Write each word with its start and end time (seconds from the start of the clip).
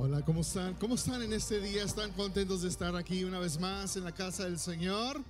Hola, 0.00 0.24
¿cómo 0.24 0.42
están? 0.42 0.74
¿Cómo 0.74 0.94
están 0.94 1.22
en 1.22 1.32
este 1.32 1.60
día? 1.60 1.82
¿Están 1.82 2.12
contentos 2.12 2.62
de 2.62 2.68
estar 2.68 2.94
aquí 2.94 3.24
una 3.24 3.40
vez 3.40 3.58
más 3.58 3.96
en 3.96 4.04
la 4.04 4.14
casa 4.14 4.44
del 4.44 4.56
Señor? 4.56 5.20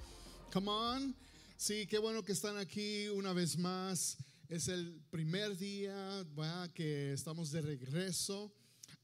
Come 0.52 0.68
on. 0.68 1.16
Sí, 1.56 1.86
qué 1.86 1.96
bueno 1.96 2.22
que 2.22 2.32
están 2.32 2.58
aquí 2.58 3.08
una 3.08 3.32
vez 3.32 3.56
más. 3.56 4.18
Es 4.50 4.68
el 4.68 5.00
primer 5.10 5.56
día 5.56 6.22
¿verdad? 6.36 6.70
que 6.74 7.14
estamos 7.14 7.50
de 7.50 7.62
regreso 7.62 8.52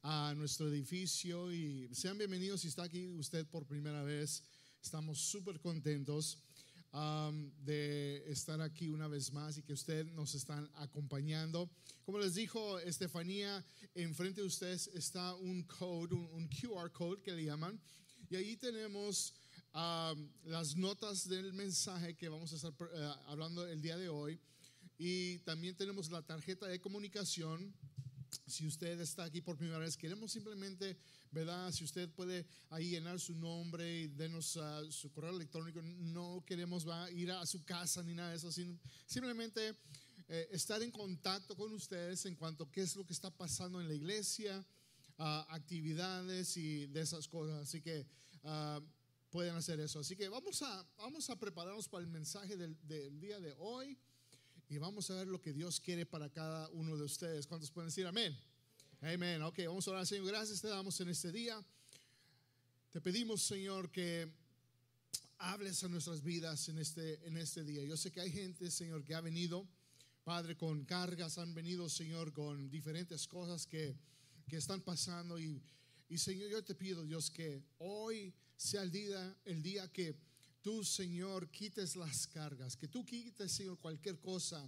a 0.02 0.34
nuestro 0.36 0.68
edificio 0.68 1.50
y 1.50 1.88
sean 1.94 2.18
bienvenidos 2.18 2.60
si 2.60 2.68
está 2.68 2.82
aquí 2.82 3.06
usted 3.06 3.46
por 3.46 3.64
primera 3.64 4.02
vez. 4.02 4.42
Estamos 4.82 5.18
súper 5.18 5.60
contentos 5.60 6.36
um, 6.94 7.50
de 7.64 8.24
estar 8.30 8.60
aquí 8.60 8.88
una 8.88 9.08
vez 9.08 9.32
más 9.32 9.58
y 9.58 9.62
que 9.62 9.72
usted 9.72 10.06
nos 10.12 10.34
están 10.34 10.70
acompañando. 10.76 11.68
Como 12.04 12.18
les 12.18 12.34
dijo 12.34 12.78
Estefanía, 12.78 13.64
enfrente 13.94 14.40
de 14.40 14.46
ustedes 14.46 14.88
está 14.94 15.34
un 15.34 15.64
code, 15.64 16.14
un, 16.14 16.28
un 16.32 16.48
QR 16.48 16.90
code 16.92 17.20
que 17.22 17.32
le 17.32 17.44
llaman, 17.44 17.80
y 18.30 18.36
ahí 18.36 18.56
tenemos 18.56 19.34
um, 19.74 20.28
las 20.44 20.76
notas 20.76 21.28
del 21.28 21.52
mensaje 21.52 22.14
que 22.14 22.28
vamos 22.28 22.52
a 22.52 22.56
estar 22.56 22.72
uh, 22.72 23.30
hablando 23.30 23.66
el 23.66 23.82
día 23.82 23.96
de 23.96 24.08
hoy, 24.08 24.40
y 24.96 25.38
también 25.40 25.74
tenemos 25.74 26.10
la 26.10 26.22
tarjeta 26.22 26.68
de 26.68 26.80
comunicación 26.80 27.74
si 28.46 28.66
usted 28.66 29.00
está 29.00 29.24
aquí 29.24 29.40
por 29.40 29.56
primera 29.56 29.78
vez, 29.78 29.96
queremos 29.96 30.32
simplemente, 30.32 30.96
¿verdad? 31.30 31.72
Si 31.72 31.84
usted 31.84 32.08
puede 32.10 32.46
ahí 32.70 32.90
llenar 32.90 33.18
su 33.20 33.34
nombre 33.34 34.02
y 34.02 34.08
denos 34.08 34.56
uh, 34.56 34.90
su 34.90 35.10
correo 35.10 35.30
electrónico, 35.30 35.82
no 35.82 36.44
queremos 36.46 36.88
va, 36.88 37.10
ir 37.10 37.30
a 37.30 37.44
su 37.46 37.64
casa 37.64 38.02
ni 38.02 38.14
nada 38.14 38.30
de 38.30 38.36
eso, 38.36 38.50
sino 38.52 38.78
simplemente 39.06 39.76
eh, 40.28 40.48
estar 40.52 40.82
en 40.82 40.90
contacto 40.90 41.56
con 41.56 41.72
ustedes 41.72 42.24
en 42.26 42.34
cuanto 42.34 42.64
a 42.64 42.70
qué 42.70 42.82
es 42.82 42.96
lo 42.96 43.04
que 43.04 43.12
está 43.12 43.30
pasando 43.30 43.80
en 43.80 43.88
la 43.88 43.94
iglesia, 43.94 44.64
uh, 45.18 45.22
actividades 45.48 46.56
y 46.56 46.86
de 46.86 47.00
esas 47.00 47.28
cosas. 47.28 47.68
Así 47.68 47.80
que 47.80 48.06
uh, 48.42 48.80
pueden 49.30 49.54
hacer 49.54 49.80
eso. 49.80 49.98
Así 49.98 50.16
que 50.16 50.28
vamos 50.28 50.62
a, 50.62 50.86
vamos 50.96 51.28
a 51.28 51.36
prepararnos 51.36 51.88
para 51.88 52.04
el 52.04 52.10
mensaje 52.10 52.56
del, 52.56 52.76
del 52.86 53.20
día 53.20 53.40
de 53.40 53.54
hoy 53.58 53.98
y 54.68 54.78
vamos 54.78 55.10
a 55.10 55.14
ver 55.14 55.26
lo 55.26 55.40
que 55.40 55.52
Dios 55.52 55.80
quiere 55.80 56.06
para 56.06 56.30
cada 56.30 56.68
uno 56.70 56.96
de 56.96 57.04
ustedes. 57.04 57.46
¿Cuántos 57.46 57.70
pueden 57.70 57.88
decir 57.88 58.06
amén? 58.06 58.36
Amén. 59.00 59.42
Ok, 59.42 59.58
vamos 59.66 59.86
a 59.86 59.90
orar, 59.90 60.06
Señor. 60.06 60.26
Gracias 60.26 60.62
te 60.62 60.68
damos 60.68 60.98
en 61.00 61.08
este 61.10 61.30
día. 61.30 61.62
Te 62.90 63.00
pedimos, 63.00 63.42
Señor, 63.42 63.90
que 63.90 64.30
hables 65.38 65.84
a 65.84 65.88
nuestras 65.88 66.22
vidas 66.22 66.68
en 66.68 66.78
este, 66.78 67.26
en 67.26 67.36
este 67.36 67.64
día. 67.64 67.84
Yo 67.84 67.96
sé 67.96 68.10
que 68.10 68.20
hay 68.20 68.30
gente, 68.30 68.70
Señor, 68.70 69.04
que 69.04 69.14
ha 69.14 69.20
venido, 69.20 69.68
Padre, 70.22 70.56
con 70.56 70.84
cargas, 70.84 71.36
han 71.36 71.54
venido, 71.54 71.88
Señor, 71.88 72.32
con 72.32 72.70
diferentes 72.70 73.26
cosas 73.26 73.66
que, 73.66 73.94
que 74.48 74.56
están 74.56 74.80
pasando. 74.80 75.38
Y, 75.38 75.60
y, 76.08 76.16
Señor, 76.16 76.48
yo 76.50 76.64
te 76.64 76.74
pido, 76.74 77.04
Dios, 77.04 77.30
que 77.30 77.62
hoy 77.78 78.32
sea 78.56 78.82
el 78.82 78.90
día, 78.90 79.36
el 79.44 79.62
día 79.62 79.92
que 79.92 80.16
tú, 80.64 80.82
Señor, 80.82 81.50
quites 81.50 81.94
las 81.94 82.26
cargas, 82.26 82.74
que 82.74 82.88
tú 82.88 83.04
quites, 83.04 83.52
Señor, 83.52 83.78
cualquier 83.78 84.18
cosa 84.18 84.66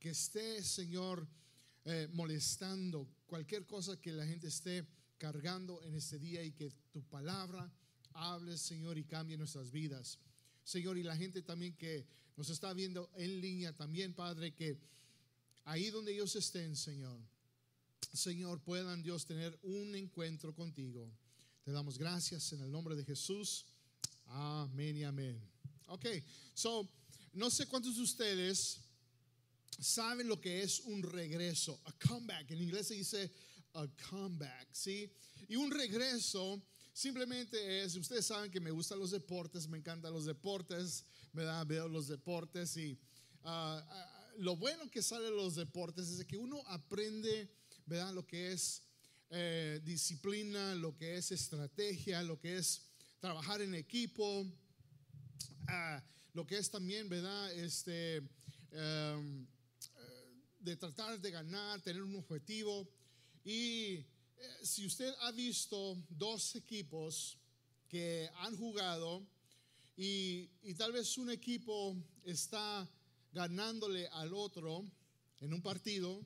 que 0.00 0.10
esté, 0.10 0.64
Señor, 0.64 1.24
eh, 1.84 2.08
molestando, 2.12 3.08
cualquier 3.24 3.64
cosa 3.64 4.00
que 4.00 4.10
la 4.10 4.26
gente 4.26 4.48
esté 4.48 4.84
cargando 5.16 5.80
en 5.84 5.94
este 5.94 6.18
día 6.18 6.42
y 6.42 6.50
que 6.50 6.72
tu 6.90 7.04
palabra 7.04 7.72
hable, 8.14 8.58
Señor, 8.58 8.98
y 8.98 9.04
cambie 9.04 9.36
nuestras 9.36 9.70
vidas. 9.70 10.18
Señor, 10.64 10.98
y 10.98 11.04
la 11.04 11.16
gente 11.16 11.40
también 11.42 11.76
que 11.76 12.04
nos 12.36 12.50
está 12.50 12.72
viendo 12.72 13.08
en 13.14 13.40
línea 13.40 13.72
también, 13.72 14.14
Padre, 14.14 14.52
que 14.56 14.76
ahí 15.66 15.88
donde 15.90 16.14
ellos 16.14 16.34
estén, 16.34 16.74
Señor, 16.74 17.20
Señor, 18.12 18.60
puedan 18.60 19.04
Dios 19.04 19.24
tener 19.24 19.56
un 19.62 19.94
encuentro 19.94 20.52
contigo. 20.52 21.08
Te 21.62 21.70
damos 21.70 21.96
gracias 21.96 22.52
en 22.52 22.60
el 22.62 22.72
nombre 22.72 22.96
de 22.96 23.04
Jesús. 23.04 23.66
Amén 24.28 24.96
y 24.96 25.04
amén. 25.04 25.40
Ok, 25.86 26.06
so, 26.54 26.88
no 27.32 27.50
sé 27.50 27.66
cuántos 27.66 27.96
de 27.96 28.02
ustedes 28.02 28.80
saben 29.80 30.28
lo 30.28 30.40
que 30.40 30.62
es 30.62 30.80
un 30.80 31.02
regreso, 31.02 31.80
a 31.84 31.92
comeback. 31.92 32.50
En 32.50 32.60
inglés 32.60 32.88
se 32.88 32.94
dice 32.94 33.30
a 33.74 33.86
comeback, 34.10 34.68
¿sí? 34.72 35.10
Y 35.48 35.56
un 35.56 35.70
regreso 35.70 36.62
simplemente 36.92 37.82
es, 37.82 37.94
ustedes 37.96 38.26
saben 38.26 38.50
que 38.50 38.60
me 38.60 38.70
gustan 38.70 38.98
los 38.98 39.12
deportes, 39.12 39.68
me 39.68 39.78
encantan 39.78 40.12
los 40.12 40.24
deportes, 40.24 41.04
me 41.32 41.44
da, 41.44 41.64
veo 41.64 41.88
los 41.88 42.08
deportes 42.08 42.76
y 42.76 42.98
uh, 43.44 43.48
uh, 43.48 44.42
lo 44.42 44.56
bueno 44.56 44.90
que 44.90 45.02
sale 45.02 45.26
de 45.26 45.30
los 45.30 45.54
deportes 45.54 46.08
es 46.08 46.24
que 46.26 46.36
uno 46.36 46.62
aprende, 46.66 47.48
¿verdad? 47.86 48.12
Lo 48.12 48.26
que 48.26 48.52
es 48.52 48.82
eh, 49.30 49.80
disciplina, 49.84 50.74
lo 50.74 50.96
que 50.96 51.16
es 51.16 51.32
estrategia, 51.32 52.22
lo 52.22 52.40
que 52.40 52.58
es 52.58 52.87
trabajar 53.20 53.60
en 53.62 53.74
equipo, 53.74 54.42
uh, 54.42 56.00
lo 56.34 56.46
que 56.46 56.58
es 56.58 56.70
también, 56.70 57.08
¿verdad? 57.08 57.52
Este, 57.52 58.22
um, 58.72 59.46
de 60.60 60.76
tratar 60.76 61.20
de 61.20 61.30
ganar, 61.30 61.80
tener 61.80 62.02
un 62.02 62.14
objetivo. 62.16 62.88
Y 63.44 63.94
eh, 63.94 64.04
si 64.62 64.86
usted 64.86 65.12
ha 65.20 65.32
visto 65.32 65.96
dos 66.10 66.54
equipos 66.56 67.38
que 67.88 68.28
han 68.36 68.56
jugado 68.56 69.26
y, 69.96 70.48
y 70.62 70.74
tal 70.74 70.92
vez 70.92 71.16
un 71.18 71.30
equipo 71.30 71.96
está 72.24 72.88
ganándole 73.32 74.06
al 74.08 74.32
otro 74.32 74.84
en 75.40 75.52
un 75.52 75.62
partido, 75.62 76.24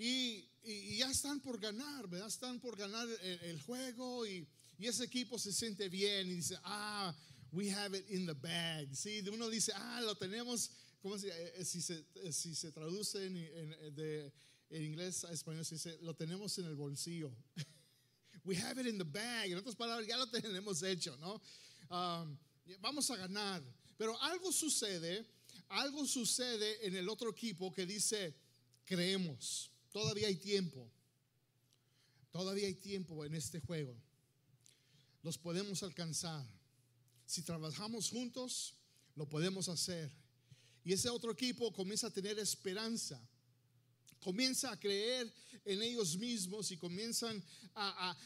y, 0.00 0.48
y, 0.62 0.72
y, 0.72 0.98
ya 0.98 1.10
están 1.10 1.40
por 1.40 1.58
ganar, 1.58 2.08
¿verdad? 2.08 2.28
Están 2.28 2.60
por 2.60 2.76
ganar 2.76 3.08
el, 3.20 3.40
el 3.40 3.60
juego 3.62 4.24
y, 4.24 4.46
y, 4.78 4.86
ese 4.86 5.04
equipo 5.04 5.38
se 5.38 5.52
siente 5.52 5.88
bien 5.88 6.28
y 6.28 6.34
dice, 6.34 6.56
ah, 6.64 7.14
we 7.52 7.70
have 7.70 7.96
it 7.96 8.08
in 8.10 8.26
the 8.26 8.34
bag. 8.34 8.94
¿Sí? 8.94 9.22
Uno 9.30 9.48
dice, 9.48 9.72
ah, 9.74 10.00
lo 10.02 10.14
tenemos, 10.14 10.70
¿cómo 11.00 11.18
se, 11.18 11.28
eh, 11.28 11.64
si, 11.64 11.82
se, 11.82 12.04
si 12.32 12.54
se 12.54 12.72
traduce 12.72 13.26
en, 13.26 13.36
en, 13.36 13.94
de, 13.94 14.32
en 14.70 14.84
inglés 14.84 15.24
a 15.24 15.32
español, 15.32 15.64
se 15.64 15.76
dice, 15.76 15.98
lo 16.02 16.14
tenemos 16.14 16.56
en 16.58 16.66
el 16.66 16.74
bolsillo. 16.74 17.34
we 18.44 18.56
have 18.56 18.78
it 18.80 18.86
in 18.86 18.98
the 18.98 19.04
bag. 19.04 19.50
En 19.50 19.58
otras 19.58 19.74
palabras, 19.74 20.06
ya 20.06 20.16
lo 20.16 20.26
tenemos 20.28 20.82
hecho, 20.82 21.16
¿no? 21.18 21.40
Um, 21.90 22.36
vamos 22.80 23.10
a 23.10 23.16
ganar. 23.16 23.62
Pero 23.96 24.20
algo 24.22 24.52
sucede, 24.52 25.26
algo 25.68 26.06
sucede 26.06 26.86
en 26.86 26.96
el 26.96 27.08
otro 27.08 27.30
equipo 27.30 27.72
que 27.72 27.86
dice, 27.86 28.34
creemos. 28.84 29.70
Todavía 29.90 30.28
hay 30.28 30.36
tiempo. 30.36 30.90
Todavía 32.30 32.66
hay 32.66 32.74
tiempo 32.74 33.24
en 33.24 33.34
este 33.34 33.60
juego. 33.60 33.96
Los 35.28 35.36
podemos 35.36 35.82
alcanzar. 35.82 36.42
Si 37.26 37.42
trabajamos 37.42 38.08
juntos, 38.08 38.74
lo 39.14 39.28
podemos 39.28 39.68
hacer. 39.68 40.10
Y 40.82 40.94
ese 40.94 41.10
otro 41.10 41.32
equipo 41.32 41.70
comienza 41.70 42.06
a 42.06 42.10
tener 42.10 42.38
esperanza. 42.38 43.20
Comienza 44.20 44.72
a 44.72 44.80
creer 44.80 45.30
en 45.66 45.82
ellos 45.82 46.16
mismos 46.16 46.70
y 46.70 46.78
comienzan 46.78 47.44
a, 47.74 48.16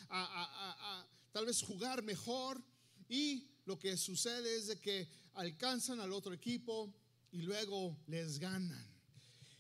tal 1.32 1.44
vez 1.44 1.60
jugar 1.60 2.04
mejor. 2.04 2.62
Y 3.08 3.48
lo 3.64 3.76
que 3.80 3.96
sucede 3.96 4.54
es 4.54 4.68
de 4.68 4.78
que 4.78 5.08
alcanzan 5.34 5.98
al 5.98 6.12
otro 6.12 6.32
equipo 6.32 6.94
y 7.32 7.38
luego 7.38 7.98
les 8.06 8.38
ganan. 8.38 8.86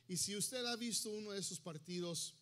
Y 0.06 0.16
si 0.16 0.36
usted 0.36 0.64
ha 0.64 0.76
visto 0.76 1.10
uno 1.10 1.32
de 1.32 1.40
esos 1.40 1.58
partidos, 1.58 2.36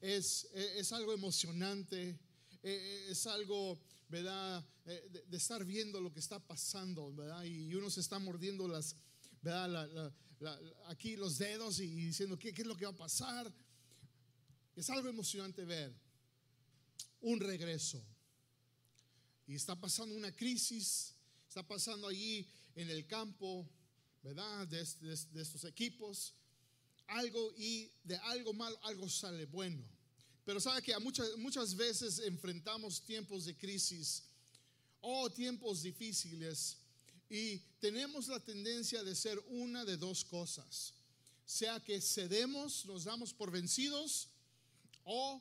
es, 0.00 0.48
es 0.52 0.90
algo 0.90 1.12
emocionante, 1.12 2.18
es 2.62 3.26
algo, 3.28 3.80
¿verdad? 4.10 4.64
De, 4.84 5.36
estar 5.36 5.64
viendo 5.64 6.00
lo 6.00 6.12
que 6.12 6.18
está 6.18 6.38
pasando. 6.38 7.14
Y 7.44 7.74
uno 7.74 7.88
se 7.88 8.00
está 8.00 8.18
mordiendo 8.18 8.68
las, 8.68 8.96
¿verdad? 9.40 10.12
Aquí 10.86 11.16
los 11.16 11.38
dedos 11.38 11.80
y, 11.80 11.86
diciendo, 11.86 12.38
¿qué, 12.38 12.52
¿qué 12.52 12.62
es 12.62 12.68
lo 12.68 12.76
que 12.76 12.84
va 12.84 12.92
a 12.92 12.96
pasar? 12.96 13.52
Es 14.76 14.90
algo 14.90 15.08
emocionante 15.08 15.64
ver 15.64 15.94
un 17.20 17.40
regreso. 17.40 18.02
Y 19.46 19.54
está 19.54 19.78
pasando 19.78 20.14
una 20.14 20.34
crisis, 20.34 21.14
está 21.48 21.66
pasando 21.66 22.08
allí 22.08 22.46
en 22.74 22.90
el 22.90 23.06
campo, 23.06 23.68
¿verdad? 24.22 24.66
De, 24.68 24.84
de, 25.00 25.16
de 25.32 25.42
estos 25.42 25.64
equipos 25.64 26.34
algo 27.10 27.52
y 27.56 27.90
de 28.04 28.16
algo 28.16 28.52
malo 28.54 28.78
algo 28.84 29.08
sale 29.08 29.46
bueno. 29.46 29.84
Pero 30.50 30.58
sabe 30.58 30.82
que 30.82 30.98
muchas, 30.98 31.36
muchas 31.36 31.76
veces 31.76 32.18
enfrentamos 32.18 33.00
tiempos 33.02 33.44
de 33.44 33.56
crisis 33.56 34.24
o 35.00 35.30
tiempos 35.30 35.82
difíciles 35.82 36.76
y 37.28 37.58
tenemos 37.78 38.26
la 38.26 38.40
tendencia 38.40 39.04
de 39.04 39.14
ser 39.14 39.38
una 39.46 39.84
de 39.84 39.96
dos 39.96 40.24
cosas. 40.24 40.92
Sea 41.46 41.78
que 41.78 42.00
cedemos, 42.00 42.84
nos 42.84 43.04
damos 43.04 43.32
por 43.32 43.52
vencidos 43.52 44.26
o 45.04 45.40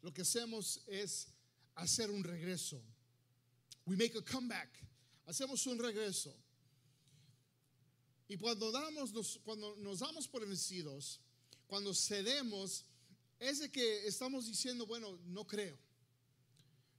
lo 0.00 0.14
que 0.14 0.22
hacemos 0.22 0.80
es 0.86 1.26
hacer 1.74 2.08
un 2.08 2.22
regreso. 2.22 2.80
We 3.84 3.96
make 3.96 4.16
a 4.16 4.22
comeback. 4.22 4.70
Hacemos 5.26 5.66
un 5.66 5.76
regreso. 5.80 6.32
Y 8.28 8.36
cuando, 8.36 8.70
damos, 8.70 9.12
nos, 9.12 9.40
cuando 9.42 9.74
nos 9.78 9.98
damos 9.98 10.28
por 10.28 10.46
vencidos, 10.46 11.18
cuando 11.66 11.92
cedemos, 11.92 12.84
es 13.40 13.58
de 13.58 13.72
que 13.72 14.06
estamos 14.06 14.46
diciendo, 14.46 14.86
bueno, 14.86 15.18
no 15.24 15.46
creo, 15.46 15.76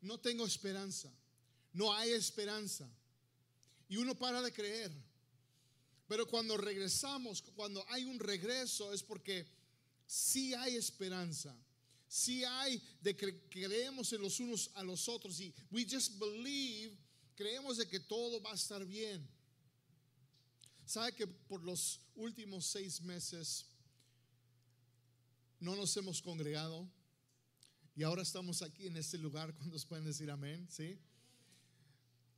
no 0.01 0.19
tengo 0.19 0.45
esperanza, 0.45 1.09
no 1.71 1.93
hay 1.93 2.11
esperanza. 2.11 2.89
Y 3.87 3.97
uno 3.97 4.15
para 4.15 4.41
de 4.41 4.51
creer. 4.51 4.91
Pero 6.07 6.27
cuando 6.27 6.57
regresamos, 6.57 7.41
cuando 7.55 7.85
hay 7.89 8.03
un 8.05 8.19
regreso, 8.19 8.91
es 8.91 9.03
porque 9.03 9.47
sí 10.07 10.53
hay 10.53 10.75
esperanza. 10.75 11.55
Sí 12.07 12.43
hay 12.43 12.81
de 13.01 13.15
que 13.15 13.47
creemos 13.47 14.11
en 14.11 14.21
los 14.21 14.39
unos 14.41 14.71
a 14.73 14.83
los 14.83 15.07
otros 15.07 15.39
y 15.39 15.53
we 15.71 15.87
just 15.89 16.19
believe, 16.19 16.97
creemos 17.35 17.77
de 17.77 17.87
que 17.87 18.01
todo 18.01 18.41
va 18.41 18.51
a 18.51 18.55
estar 18.55 18.85
bien. 18.85 19.25
¿Sabe 20.85 21.13
que 21.13 21.27
por 21.27 21.63
los 21.63 22.01
últimos 22.15 22.65
seis 22.65 22.99
meses 23.01 23.65
no 25.61 25.75
nos 25.75 25.95
hemos 25.95 26.21
congregado? 26.21 26.89
Y 27.95 28.03
ahora 28.03 28.23
estamos 28.23 28.63
aquí 28.63 28.87
en 28.87 28.97
este 28.97 29.17
lugar, 29.17 29.53
cuando 29.57 29.77
pueden 29.87 30.05
decir 30.05 30.29
amén? 30.29 30.67
¿Sí? 30.69 30.99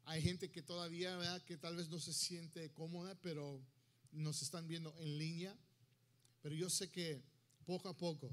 Hay 0.06 0.22
gente 0.22 0.52
que 0.52 0.62
todavía, 0.62 1.16
¿verdad? 1.16 1.42
que 1.44 1.58
tal 1.58 1.78
vez 1.78 1.90
no 1.90 2.00
se 2.00 2.14
siente 2.14 2.70
cómoda, 2.74 3.16
pero 3.22 3.60
nos 4.12 4.42
están 4.42 4.68
viendo 4.68 4.94
en 5.00 5.18
línea. 5.18 5.58
Pero 6.42 6.54
yo 6.54 6.70
sé 6.70 6.92
que 6.92 7.24
poco 7.66 7.88
a 7.88 7.98
poco 7.98 8.30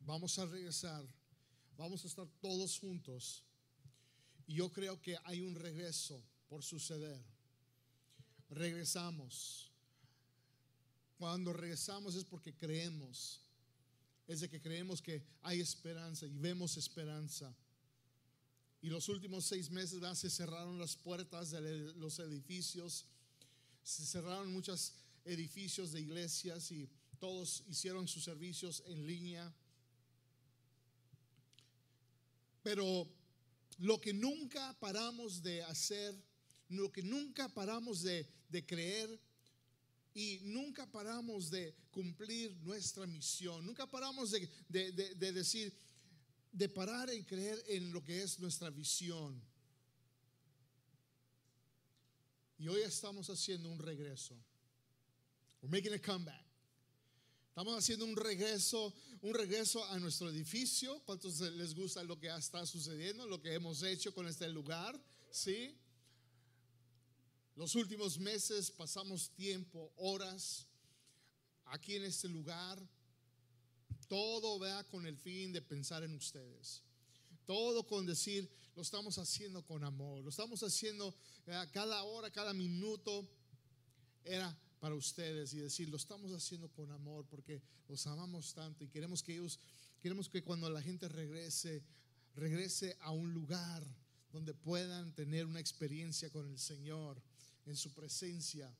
vamos 0.00 0.36
a 0.40 0.46
regresar, 0.46 1.06
vamos 1.76 2.04
a 2.04 2.08
estar 2.08 2.26
todos 2.40 2.76
juntos. 2.76 3.44
Y 4.48 4.54
yo 4.54 4.72
creo 4.72 5.00
que 5.00 5.16
hay 5.24 5.42
un 5.42 5.54
regreso 5.54 6.20
por 6.48 6.64
suceder. 6.64 7.22
Regresamos. 8.48 9.70
Cuando 11.16 11.52
regresamos 11.52 12.16
es 12.16 12.24
porque 12.24 12.52
creemos. 12.52 13.46
Es 14.30 14.38
de 14.38 14.48
que 14.48 14.60
creemos 14.60 15.02
que 15.02 15.24
hay 15.42 15.60
esperanza 15.60 16.24
y 16.24 16.30
vemos 16.30 16.76
esperanza. 16.76 17.52
Y 18.80 18.88
los 18.88 19.08
últimos 19.08 19.44
seis 19.44 19.70
meses 19.70 20.00
se 20.16 20.30
cerraron 20.30 20.78
las 20.78 20.94
puertas 20.94 21.50
de 21.50 21.92
los 21.96 22.20
edificios, 22.20 23.06
se 23.82 24.06
cerraron 24.06 24.52
muchos 24.52 24.92
edificios 25.24 25.90
de 25.90 26.02
iglesias 26.02 26.70
y 26.70 26.88
todos 27.18 27.64
hicieron 27.66 28.06
sus 28.06 28.22
servicios 28.22 28.84
en 28.86 29.04
línea. 29.04 29.52
Pero 32.62 33.08
lo 33.78 34.00
que 34.00 34.12
nunca 34.12 34.78
paramos 34.78 35.42
de 35.42 35.64
hacer, 35.64 36.14
lo 36.68 36.92
que 36.92 37.02
nunca 37.02 37.48
paramos 37.48 38.04
de, 38.04 38.28
creer 38.64 39.18
y 40.14 40.40
nunca 40.42 40.90
paramos 40.90 41.50
de 41.50 41.74
cumplir 41.90 42.56
nuestra 42.62 43.06
misión, 43.06 43.64
nunca 43.64 43.86
paramos 43.86 44.30
de, 44.30 44.92
de 44.92 45.32
decir, 45.32 45.72
de 46.52 46.68
parar 46.68 47.10
en 47.10 47.24
creer 47.24 47.62
en 47.68 47.92
lo 47.92 48.02
que 48.02 48.22
es 48.22 48.38
nuestra 48.38 48.70
visión. 48.70 49.40
Y 52.58 52.68
hoy 52.68 52.82
estamos 52.82 53.30
haciendo 53.30 53.70
un 53.70 53.78
regreso. 53.78 54.36
We're 55.62 55.70
making 55.70 55.94
a 55.94 55.98
comeback. 55.98 56.44
Estamos 57.48 57.76
haciendo 57.76 58.04
un 58.04 58.16
regreso, 58.16 58.94
un 59.22 59.34
regreso 59.34 59.84
a 59.86 59.98
nuestro 59.98 60.30
edificio. 60.30 61.00
¿Cuántos 61.04 61.40
les 61.40 61.74
gusta 61.74 62.02
lo 62.04 62.18
que 62.18 62.28
está 62.28 62.64
sucediendo, 62.64 63.26
lo 63.26 63.40
que 63.40 63.54
hemos 63.54 63.82
hecho 63.82 64.14
con 64.14 64.26
este 64.26 64.48
lugar? 64.48 64.98
Sí. 65.30 65.76
Los 67.56 67.74
últimos 67.74 68.18
meses 68.18 68.70
pasamos 68.70 69.30
tiempo, 69.30 69.92
horas 69.96 70.66
aquí 71.66 71.96
en 71.96 72.04
este 72.04 72.28
lugar 72.28 72.80
todo 74.10 74.58
vea 74.58 74.82
con 74.88 75.06
el 75.06 75.16
fin 75.16 75.52
de 75.52 75.62
pensar 75.62 76.02
en 76.02 76.14
ustedes. 76.14 76.82
Todo 77.46 77.86
con 77.86 78.06
decir, 78.06 78.50
lo 78.74 78.82
estamos 78.82 79.18
haciendo 79.18 79.64
con 79.64 79.84
amor. 79.84 80.24
Lo 80.24 80.30
estamos 80.30 80.64
haciendo 80.64 81.14
cada 81.72 82.02
hora, 82.02 82.28
cada 82.32 82.52
minuto. 82.52 83.28
Era 84.24 84.58
para 84.80 84.96
ustedes 84.96 85.54
y 85.54 85.60
decir, 85.60 85.88
lo 85.88 85.96
estamos 85.96 86.32
haciendo 86.32 86.68
con 86.72 86.90
amor 86.90 87.24
porque 87.30 87.62
los 87.86 88.04
amamos 88.08 88.52
tanto 88.52 88.82
y 88.82 88.88
queremos 88.88 89.22
que 89.22 89.34
ellos, 89.34 89.60
queremos 90.00 90.28
que 90.28 90.42
cuando 90.42 90.68
la 90.68 90.82
gente 90.82 91.08
regrese, 91.08 91.84
regrese 92.34 92.96
a 93.00 93.12
un 93.12 93.32
lugar 93.32 93.86
donde 94.32 94.54
puedan 94.54 95.14
tener 95.14 95.46
una 95.46 95.60
experiencia 95.60 96.30
con 96.30 96.48
el 96.48 96.58
Señor 96.58 97.22
en 97.70 97.76
su 97.76 97.92
presencia. 97.92 98.72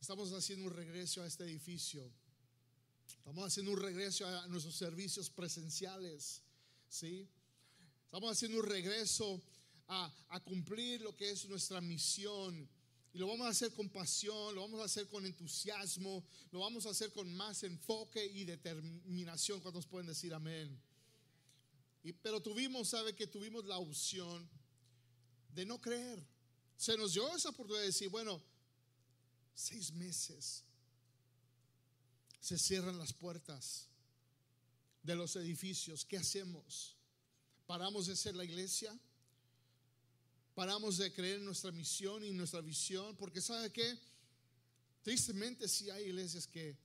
Estamos 0.00 0.32
haciendo 0.32 0.66
un 0.66 0.74
regreso 0.74 1.22
a 1.22 1.26
este 1.26 1.44
edificio 1.44 2.10
Estamos 3.18 3.46
haciendo 3.46 3.72
un 3.72 3.80
regreso 3.80 4.26
a 4.26 4.46
nuestros 4.48 4.74
servicios 4.74 5.30
presenciales, 5.30 6.42
¿sí? 6.88 7.28
Estamos 8.04 8.32
haciendo 8.32 8.58
un 8.58 8.66
regreso 8.66 9.40
a, 9.88 10.40
cumplir 10.44 11.00
lo 11.02 11.16
que 11.16 11.30
es 11.30 11.48
nuestra 11.48 11.80
misión. 11.80 12.68
Y 13.12 13.18
lo 13.18 13.26
vamos 13.26 13.46
a 13.46 13.50
hacer 13.50 13.72
con 13.74 13.88
pasión, 13.88 14.54
lo 14.54 14.62
vamos 14.62 14.80
a 14.80 14.84
hacer 14.84 15.08
con 15.08 15.26
entusiasmo, 15.26 16.24
lo 16.52 16.60
vamos 16.60 16.86
a 16.86 16.90
hacer 16.90 17.12
con 17.12 17.32
más 17.34 17.62
enfoque 17.64 18.24
y 18.24 18.44
determinación. 18.44 19.60
¿Cuántos 19.60 19.86
pueden 19.86 20.06
decir 20.06 20.32
amén? 20.32 20.80
Y, 22.02 22.12
pero 22.12 22.40
tuvimos, 22.40 22.88
¿sabe 22.88 23.14
que 23.14 23.26
tuvimos 23.26 23.64
la 23.64 23.78
opción 23.78 24.48
de 25.50 25.66
no 25.66 25.80
creer? 25.80 26.24
Se 26.80 26.96
nos 26.96 27.12
dio 27.12 27.28
esa 27.36 27.50
oportunidad 27.50 27.82
de 27.82 27.88
decir, 27.88 28.08
bueno, 28.08 28.42
seis 29.54 29.92
meses 29.92 30.64
se 32.40 32.56
cierran 32.56 32.96
las 32.96 33.12
puertas 33.12 33.86
de 35.02 35.14
los 35.14 35.36
edificios, 35.36 36.06
¿qué 36.06 36.16
hacemos? 36.16 36.96
¿Paramos 37.66 38.06
de 38.06 38.16
ser 38.16 38.34
la 38.34 38.46
iglesia? 38.46 38.98
¿Paramos 40.54 40.96
de 40.96 41.12
creer 41.12 41.36
en 41.36 41.44
nuestra 41.44 41.70
misión 41.70 42.24
y 42.24 42.32
nuestra 42.32 42.62
visión? 42.62 43.14
Porque 43.14 43.42
¿sabe 43.42 43.70
qué? 43.70 43.98
Tristemente 45.02 45.68
sí 45.68 45.90
hay 45.90 46.04
iglesias 46.04 46.46
que 46.46 46.78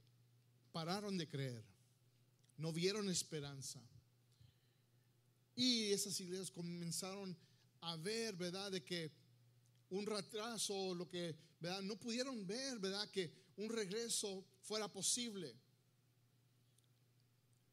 pararon 0.74 1.18
de 1.18 1.30
creer, 1.30 1.64
no 2.58 2.74
vieron 2.74 3.10
esperanza. 3.10 3.80
Y 5.56 5.94
esas 5.94 6.20
iglesias 6.20 6.52
comenzaron 6.52 7.38
a 7.80 7.96
ver, 7.96 8.36
¿verdad? 8.36 8.74
De 8.74 8.84
que 8.84 9.24
un 9.96 10.06
retraso, 10.06 10.94
lo 10.94 11.10
que, 11.10 11.36
¿verdad? 11.60 11.82
No 11.82 11.98
pudieron 11.98 12.46
ver, 12.46 12.80
¿verdad? 12.80 13.10
Que 13.10 13.32
un 13.58 13.70
regreso 13.70 14.46
fuera 14.62 14.88
posible. 14.92 15.56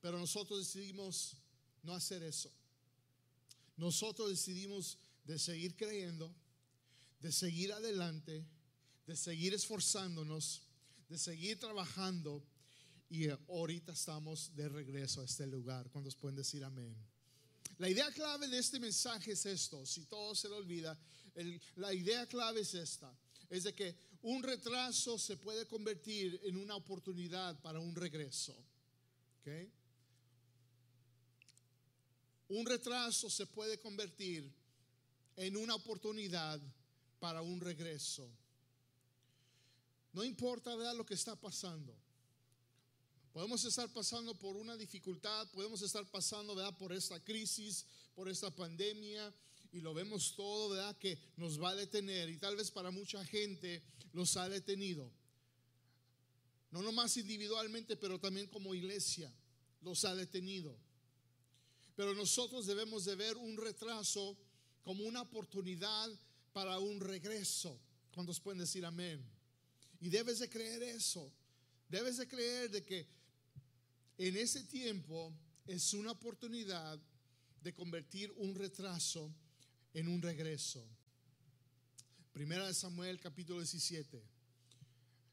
Pero 0.00 0.18
nosotros 0.18 0.58
decidimos 0.60 1.36
no 1.82 1.94
hacer 1.94 2.22
eso. 2.22 2.50
Nosotros 3.76 4.30
decidimos 4.30 4.98
de 5.24 5.38
seguir 5.38 5.74
creyendo, 5.76 6.32
de 7.20 7.32
seguir 7.32 7.72
adelante, 7.72 8.44
de 9.06 9.16
seguir 9.16 9.54
esforzándonos, 9.54 10.62
de 11.08 11.18
seguir 11.18 11.58
trabajando. 11.58 12.44
Y 13.08 13.28
ahorita 13.28 13.92
estamos 13.92 14.54
de 14.54 14.68
regreso 14.68 15.20
a 15.20 15.24
este 15.24 15.46
lugar. 15.46 15.90
¿Cuántos 15.90 16.16
pueden 16.16 16.36
decir 16.36 16.64
amén? 16.64 16.96
La 17.78 17.88
idea 17.88 18.10
clave 18.12 18.48
de 18.48 18.58
este 18.58 18.78
mensaje 18.78 19.32
es 19.32 19.44
esto. 19.44 19.84
Si 19.86 20.06
todo 20.06 20.34
se 20.34 20.48
lo 20.48 20.56
olvida, 20.56 20.98
la 21.76 21.92
idea 21.92 22.26
clave 22.26 22.60
es 22.60 22.74
esta. 22.74 23.12
Es 23.48 23.64
de 23.64 23.74
que 23.74 23.94
un 24.22 24.42
retraso 24.42 25.18
se 25.18 25.36
puede 25.36 25.66
convertir 25.66 26.40
en 26.44 26.56
una 26.56 26.76
oportunidad 26.76 27.58
para 27.60 27.80
un 27.80 27.94
regreso. 27.94 28.56
Un 32.48 32.66
retraso 32.66 33.28
se 33.30 33.46
puede 33.46 33.80
convertir 33.80 34.52
en 35.36 35.56
una 35.56 35.74
oportunidad 35.74 36.60
para 37.18 37.42
un 37.42 37.60
regreso. 37.60 38.28
No 40.12 40.22
importa 40.22 40.74
lo 40.94 41.06
que 41.06 41.14
está 41.14 41.34
pasando. 41.34 41.96
Podemos 43.32 43.64
estar 43.64 43.88
pasando 43.88 44.34
por 44.34 44.56
una 44.56 44.76
dificultad, 44.76 45.48
podemos 45.52 45.80
estar 45.80 46.04
pasando 46.10 46.54
por 46.76 46.92
esta 46.92 47.18
crisis, 47.24 47.86
por 48.14 48.28
esta 48.28 48.50
pandemia, 48.50 49.32
y 49.72 49.80
lo 49.80 49.94
vemos 49.94 50.34
todo, 50.36 50.68
¿verdad? 50.68 50.96
Que 50.98 51.18
nos 51.36 51.60
va 51.60 51.70
a 51.70 51.74
detener 51.74 52.28
y 52.28 52.36
tal 52.36 52.56
vez 52.56 52.70
para 52.70 52.90
mucha 52.90 53.24
gente 53.24 53.82
los 54.12 54.36
ha 54.36 54.48
detenido. 54.48 55.10
No 56.70 56.82
nomás 56.82 57.16
individualmente, 57.16 57.96
pero 57.96 58.18
también 58.18 58.46
como 58.46 58.74
iglesia 58.74 59.32
los 59.80 60.04
ha 60.04 60.14
detenido. 60.14 60.76
Pero 61.96 62.14
nosotros 62.14 62.66
debemos 62.66 63.04
de 63.04 63.14
ver 63.16 63.36
un 63.36 63.56
retraso 63.56 64.36
como 64.82 65.04
una 65.04 65.22
oportunidad 65.22 66.10
para 66.52 66.78
un 66.78 67.00
regreso. 67.00 67.78
¿Cuántos 68.14 68.40
pueden 68.40 68.60
decir 68.60 68.84
amén? 68.84 69.22
Y 70.00 70.08
debes 70.08 70.38
de 70.38 70.48
creer 70.48 70.82
eso. 70.82 71.32
Debes 71.88 72.16
de 72.18 72.28
creer 72.28 72.70
de 72.70 72.84
que 72.84 73.06
en 74.18 74.36
ese 74.36 74.64
tiempo 74.64 75.32
es 75.66 75.94
una 75.94 76.12
oportunidad 76.12 76.98
de 77.62 77.72
convertir 77.72 78.30
un 78.32 78.54
retraso 78.54 79.32
en 79.94 80.08
un 80.08 80.22
regreso. 80.22 80.82
Primera 82.32 82.66
de 82.66 82.74
Samuel 82.74 83.20
capítulo 83.20 83.58
17. 83.58 84.22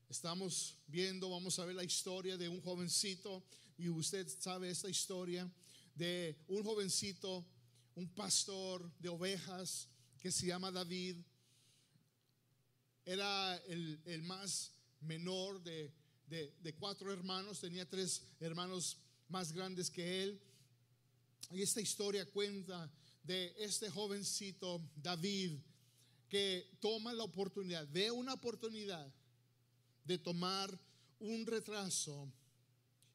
Estamos 0.10 0.78
viendo, 0.88 1.30
vamos 1.30 1.60
a 1.60 1.66
ver 1.66 1.76
la 1.76 1.84
historia 1.84 2.38
de 2.38 2.50
un 2.50 2.62
jovencito 2.62 3.44
y 3.78 3.90
usted 3.90 4.28
sabe 4.40 4.70
esta 4.70 4.90
historia 4.90 5.50
de 5.96 6.36
un 6.48 6.64
jovencito, 6.64 7.46
un 7.96 8.10
pastor 8.10 8.92
de 9.00 9.10
ovejas 9.10 9.88
que 10.20 10.32
se 10.32 10.48
llama 10.48 10.72
David. 10.72 11.18
Era 13.06 13.56
el, 13.68 14.02
el 14.06 14.24
más 14.24 14.74
menor 15.02 15.64
de, 15.64 15.94
de, 16.28 16.54
de 16.62 16.74
cuatro 16.76 17.14
hermanos, 17.14 17.62
tenía 17.62 17.88
tres 17.88 18.24
hermanos 18.42 18.98
más 19.30 19.54
grandes 19.54 19.90
que 19.90 20.24
él. 20.24 20.42
Y 21.52 21.62
esta 21.62 21.80
historia 21.80 22.30
cuenta 22.30 22.92
de 23.24 23.54
este 23.58 23.90
jovencito 23.90 24.82
David 24.96 25.60
que 26.28 26.78
toma 26.80 27.14
la 27.14 27.24
oportunidad, 27.24 27.88
ve 27.92 28.12
una 28.12 28.34
oportunidad 28.34 29.12
de 30.06 30.18
tomar 30.18 30.80
un 31.20 31.46
retraso 31.46 32.32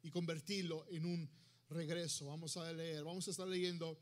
y 0.02 0.10
convertirlo 0.10 0.86
en 0.90 1.06
un 1.06 1.30
regreso. 1.70 2.26
Vamos 2.26 2.56
a 2.56 2.72
leer, 2.72 3.04
vamos 3.04 3.26
a 3.26 3.30
estar 3.30 3.46
leyendo 3.46 3.98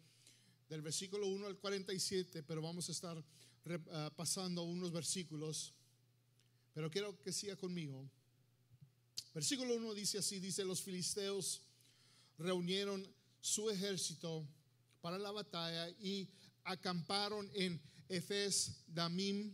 del 0.68 0.82
versículo 0.82 1.28
1 1.28 1.46
al 1.46 1.58
47, 1.58 2.42
pero 2.42 2.62
vamos 2.62 2.88
a 2.88 2.92
estar 2.92 3.18
uh, 3.18 4.14
pasando 4.16 4.62
unos 4.62 4.90
versículos. 4.90 5.74
Pero 6.74 6.90
quiero 6.90 7.20
que 7.22 7.32
siga 7.32 7.56
conmigo. 7.56 8.08
Versículo 9.34 9.76
1 9.76 9.94
dice 9.94 10.18
así, 10.18 10.40
dice, 10.40 10.64
los 10.64 10.82
filisteos 10.82 11.62
reunieron 12.38 13.06
su 13.40 13.70
ejército 13.70 14.46
para 15.02 15.18
la 15.18 15.32
batalla 15.32 15.90
y 16.00 16.28
acamparon 16.64 17.50
en 17.54 17.78
Efes 18.08 18.84
Damim, 18.86 19.52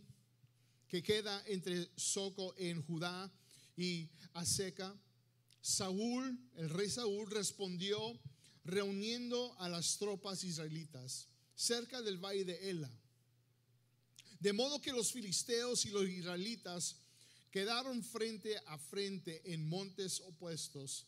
que 0.87 1.03
queda 1.03 1.43
entre 1.47 1.89
Soco 1.97 2.55
en 2.57 2.81
Judá 2.83 3.29
y 3.75 4.09
Aseca. 4.33 4.95
Saúl, 5.61 6.39
el 6.55 6.69
rey 6.69 6.89
Saúl, 6.89 7.29
respondió 7.29 8.17
reuniendo 8.63 9.55
a 9.59 9.67
las 9.67 9.97
tropas 9.97 10.43
israelitas 10.43 11.27
cerca 11.55 12.01
del 12.01 12.17
valle 12.17 12.45
de 12.45 12.69
Ela. 12.69 12.89
De 14.39 14.53
modo 14.53 14.79
que 14.79 14.93
los 14.93 15.11
filisteos 15.11 15.85
y 15.85 15.89
los 15.89 16.07
israelitas 16.07 16.95
quedaron 17.51 18.03
frente 18.03 18.57
a 18.67 18.77
frente 18.77 19.41
en 19.51 19.67
montes 19.67 20.21
opuestos, 20.21 21.07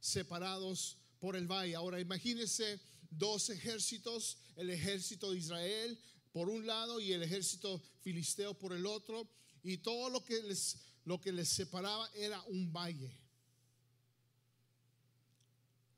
separados 0.00 0.96
por 1.20 1.36
el 1.36 1.46
valle. 1.46 1.76
Ahora 1.76 2.00
imagínense 2.00 2.80
dos 3.18 3.50
ejércitos, 3.50 4.38
el 4.56 4.70
ejército 4.70 5.30
de 5.30 5.38
Israel 5.38 5.98
por 6.32 6.48
un 6.48 6.66
lado 6.66 6.98
y 6.98 7.12
el 7.12 7.22
ejército 7.22 7.80
filisteo 8.00 8.54
por 8.54 8.72
el 8.72 8.86
otro, 8.86 9.28
y 9.62 9.78
todo 9.78 10.08
lo 10.08 10.24
que 10.24 10.42
les, 10.42 10.76
lo 11.04 11.20
que 11.20 11.30
les 11.30 11.48
separaba 11.48 12.10
era 12.14 12.42
un 12.44 12.72
valle. 12.72 13.14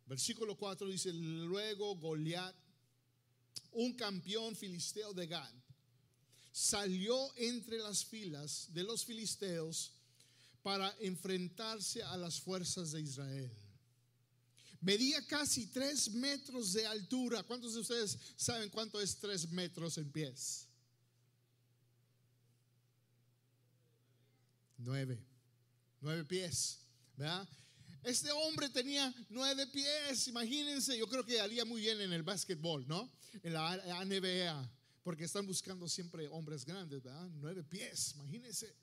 Versículo 0.07 0.57
4 0.57 0.89
dice, 0.89 1.13
luego 1.13 1.97
Goliat, 1.97 2.55
un 3.73 3.95
campeón 3.95 4.55
filisteo 4.55 5.15
de 5.15 5.27
Gad, 5.27 5.55
salió 6.53 7.35
entre 7.37 7.79
las 7.79 8.05
filas 8.05 8.69
de 8.73 8.83
los 8.83 9.05
filisteos 9.05 9.93
para 10.63 10.95
enfrentarse 11.01 12.03
a 12.03 12.17
las 12.17 12.41
fuerzas 12.41 12.93
de 12.93 13.01
Israel. 13.01 13.51
Medía 14.85 15.27
casi 15.27 15.67
tres 15.69 16.11
metros 16.11 16.75
de 16.75 16.87
altura. 16.87 17.43
¿Cuántos 17.43 17.73
de 17.73 17.81
ustedes 17.81 18.19
saben 18.37 18.69
cuánto 18.69 19.01
es 19.01 19.17
tres 19.17 19.49
metros 19.49 19.97
en 19.97 20.13
pies? 20.13 20.69
Nueve. 24.77 25.25
Nueve 26.03 26.27
pies. 26.27 26.81
¿Verdad? 27.17 27.49
Este 28.03 28.31
hombre 28.31 28.69
tenía 28.69 29.13
nueve 29.31 29.67
pies. 29.69 30.29
Imagínense, 30.29 30.99
yo 30.99 31.07
creo 31.09 31.25
que 31.25 31.41
haría 31.41 31.65
muy 31.65 31.81
bien 31.81 32.03
en 32.03 32.13
el 32.13 32.23
básquetbol, 32.23 32.87
¿no? 32.87 33.11
En 33.43 33.55
la 33.55 34.05
NBA. 34.05 34.71
Porque 35.03 35.25
están 35.25 35.47
buscando 35.47 35.89
siempre 35.89 36.29
hombres 36.29 36.67
grandes, 36.67 37.03
¿verdad? 37.03 37.27
Nueve 37.37 37.65
pies, 37.65 38.13
imagínense. 38.17 38.77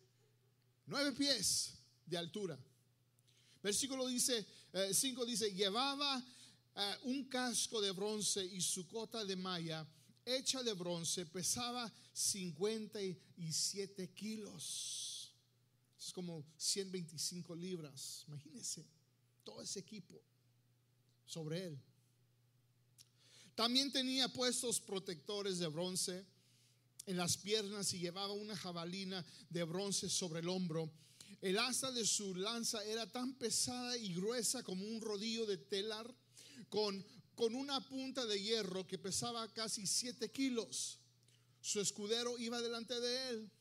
Nueve 0.87 1.11
pies 1.11 1.75
de 2.07 2.17
altura. 2.17 2.57
Versículo 3.61 4.07
dice, 4.07 4.45
5 4.91 5.23
eh, 5.23 5.25
dice, 5.25 5.53
llevaba 5.53 6.23
eh, 6.75 6.95
un 7.03 7.25
casco 7.25 7.81
de 7.81 7.91
bronce 7.91 8.43
y 8.43 8.61
su 8.61 8.87
cota 8.87 9.23
de 9.25 9.35
malla 9.35 9.85
hecha 10.25 10.63
de 10.63 10.73
bronce 10.73 11.25
pesaba 11.25 11.91
57 12.13 14.13
kilos. 14.13 15.33
Es 15.99 16.13
como 16.13 16.45
125 16.57 17.55
libras. 17.55 18.23
Imagínense 18.27 18.85
todo 19.43 19.61
ese 19.61 19.79
equipo 19.79 20.21
sobre 21.25 21.65
él. 21.65 21.79
También 23.55 23.91
tenía 23.91 24.29
puestos 24.29 24.79
protectores 24.79 25.59
de 25.59 25.67
bronce 25.67 26.25
en 27.05 27.17
las 27.17 27.37
piernas 27.37 27.93
y 27.93 27.99
llevaba 27.99 28.33
una 28.33 28.55
jabalina 28.55 29.23
de 29.49 29.63
bronce 29.63 30.09
sobre 30.09 30.39
el 30.39 30.49
hombro 30.49 30.91
el 31.41 31.57
asa 31.57 31.91
de 31.91 32.05
su 32.05 32.35
lanza 32.35 32.83
era 32.85 33.07
tan 33.07 33.33
pesada 33.33 33.97
y 33.97 34.13
gruesa 34.13 34.61
como 34.63 34.85
un 34.85 35.01
rodillo 35.01 35.45
de 35.47 35.57
telar, 35.57 36.13
con, 36.69 37.03
con 37.35 37.55
una 37.55 37.81
punta 37.81 38.25
de 38.25 38.41
hierro 38.41 38.85
que 38.85 38.99
pesaba 38.99 39.47
casi 39.51 39.87
siete 39.87 40.31
kilos. 40.31 40.99
Su 41.59 41.81
escudero 41.81 42.37
iba 42.37 42.61
delante 42.61 42.99
de 42.99 43.29
él. 43.29 43.51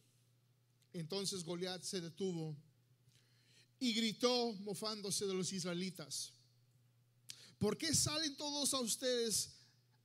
Entonces 0.93 1.43
Goliat 1.43 1.83
se 1.83 2.01
detuvo 2.01 2.55
y 3.79 3.95
gritó, 3.95 4.53
mofándose 4.61 5.27
de 5.27 5.35
los 5.35 5.53
israelitas: 5.53 6.33
¿Por 7.59 7.79
qué 7.79 7.95
salen 7.95 8.37
todos 8.37 8.75
ustedes 8.75 9.51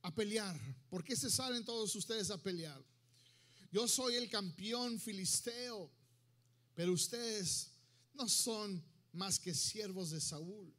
a 0.02 0.14
pelear? 0.14 0.58
¿Por 0.88 1.04
qué 1.04 1.14
se 1.14 1.30
salen 1.30 1.64
todos 1.64 1.94
ustedes 1.94 2.30
a 2.30 2.42
pelear? 2.42 2.82
Yo 3.70 3.86
soy 3.86 4.14
el 4.14 4.30
campeón 4.30 4.98
filisteo 4.98 5.90
pero 6.76 6.92
ustedes 6.92 7.70
no 8.12 8.28
son 8.28 8.84
más 9.12 9.38
que 9.38 9.54
siervos 9.54 10.10
de 10.10 10.20
Saúl. 10.20 10.72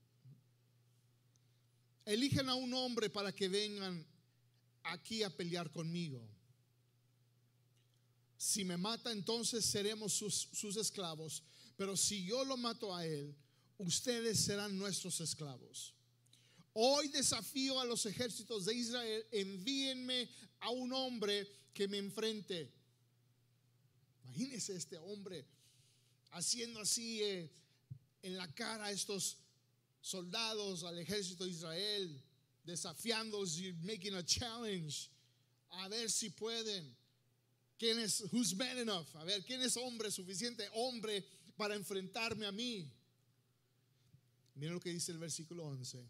Eligen 2.05 2.47
a 2.47 2.55
un 2.55 2.71
hombre 2.75 3.09
para 3.09 3.33
que 3.33 3.49
vengan 3.49 4.05
aquí 4.83 5.23
a 5.23 5.35
pelear 5.35 5.71
conmigo. 5.71 6.25
Si 8.37 8.63
me 8.63 8.77
mata, 8.77 9.11
entonces 9.11 9.65
seremos 9.65 10.13
sus, 10.13 10.77
esclavos. 10.77 11.41
Pero 11.75 11.97
si 11.97 12.23
yo 12.23 12.45
lo 12.45 12.57
mato 12.57 12.95
a 12.95 13.03
él, 13.03 13.35
ustedes 13.79 14.39
serán 14.39 14.77
nuestros 14.77 15.19
esclavos. 15.19 15.95
Hoy 16.73 17.07
desafío 17.07 17.79
a 17.79 17.85
los 17.85 18.05
ejércitos 18.05 18.65
de 18.65 18.75
Israel, 18.75 19.25
envíenme 19.31 20.29
a 20.59 20.69
un 20.69 20.93
hombre 20.93 21.47
que 21.73 21.87
me 21.87 21.97
enfrente. 21.97 22.71
Imagínese 24.25 24.75
este 24.75 24.99
hombre 24.99 25.56
haciendo 26.31 26.79
así 26.79 27.22
eh, 27.24 27.51
en 28.22 28.38
la 28.38 28.53
cara 28.53 28.86
a 28.86 28.91
estos 28.91 29.38
soldados, 30.01 30.84
al 30.84 30.98
ejército 31.00 31.43
de 31.43 31.51
Israel, 31.51 32.24
desafiándolos 32.63 33.57
y 33.60 33.74
making 33.74 34.15
a 34.15 34.25
challenge, 34.25 35.10
a 35.69 35.88
ver 35.88 36.10
si 36.10 36.29
pueden. 36.29 36.96
¿Quién 37.77 38.00
es, 38.00 38.24
who's 38.31 38.55
man 38.55 38.77
enough? 38.77 39.07
A 39.15 39.24
ver, 39.24 39.43
¿quién 39.43 39.62
es 39.62 39.77
hombre, 39.77 40.12
suficiente 40.12 40.67
hombre 40.74 41.24
para 41.55 41.75
enfrentarme 41.75 42.46
a 42.46 42.51
mí? 42.51 42.91
Miren 44.55 44.74
lo 44.74 44.79
que 44.79 44.89
dice 44.89 45.12
el 45.12 45.19
versículo 45.19 45.65
11. 45.65 46.03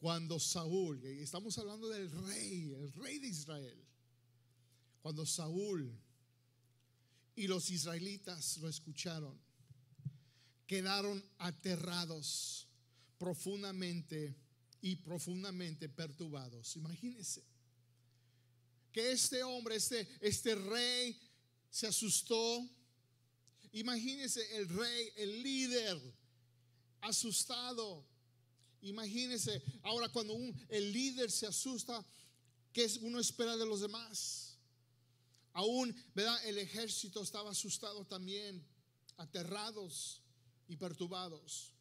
Cuando 0.00 0.40
Saúl, 0.40 1.04
estamos 1.04 1.56
hablando 1.58 1.88
del 1.88 2.10
rey, 2.26 2.72
el 2.72 2.92
rey 2.92 3.18
de 3.18 3.28
Israel, 3.28 3.84
cuando 5.02 5.26
Saúl 5.26 5.92
y 7.36 7.46
los 7.46 7.70
israelitas 7.70 8.58
lo 8.58 8.68
escucharon. 8.68 9.38
Quedaron 10.66 11.22
aterrados 11.38 12.66
profundamente 13.18 14.34
y 14.80 14.96
profundamente 14.96 15.88
perturbados. 15.88 16.76
Imagínense 16.76 17.42
que 18.92 19.12
este 19.12 19.42
hombre, 19.42 19.76
este, 19.76 20.08
este 20.20 20.54
rey, 20.54 21.18
se 21.70 21.88
asustó. 21.88 22.68
Imagínense 23.72 24.56
el 24.56 24.68
rey, 24.68 25.08
el 25.16 25.42
líder, 25.42 26.00
asustado. 27.00 28.06
Imagínense, 28.82 29.62
ahora 29.82 30.08
cuando 30.08 30.34
un, 30.34 30.54
el 30.68 30.92
líder 30.92 31.30
se 31.30 31.46
asusta, 31.46 32.04
¿qué 32.72 32.88
uno 33.00 33.18
espera 33.18 33.56
de 33.56 33.66
los 33.66 33.80
demás? 33.80 34.43
Aún, 35.54 35.94
¿verdad? 36.14 36.44
El 36.46 36.58
ejército 36.58 37.22
estaba 37.22 37.50
asustado 37.50 38.04
también, 38.04 38.62
aterrados 39.16 40.20
y 40.68 40.76
perturbados. 40.76 41.72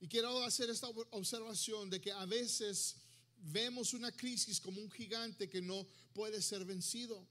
Y 0.00 0.08
quiero 0.08 0.42
hacer 0.42 0.68
esta 0.68 0.88
observación 0.88 1.88
de 1.88 2.00
que 2.00 2.12
a 2.12 2.26
veces 2.26 2.96
vemos 3.38 3.94
una 3.94 4.12
crisis 4.12 4.60
como 4.60 4.80
un 4.80 4.90
gigante 4.90 5.48
que 5.48 5.62
no 5.62 5.86
puede 6.12 6.42
ser 6.42 6.64
vencido. 6.64 7.26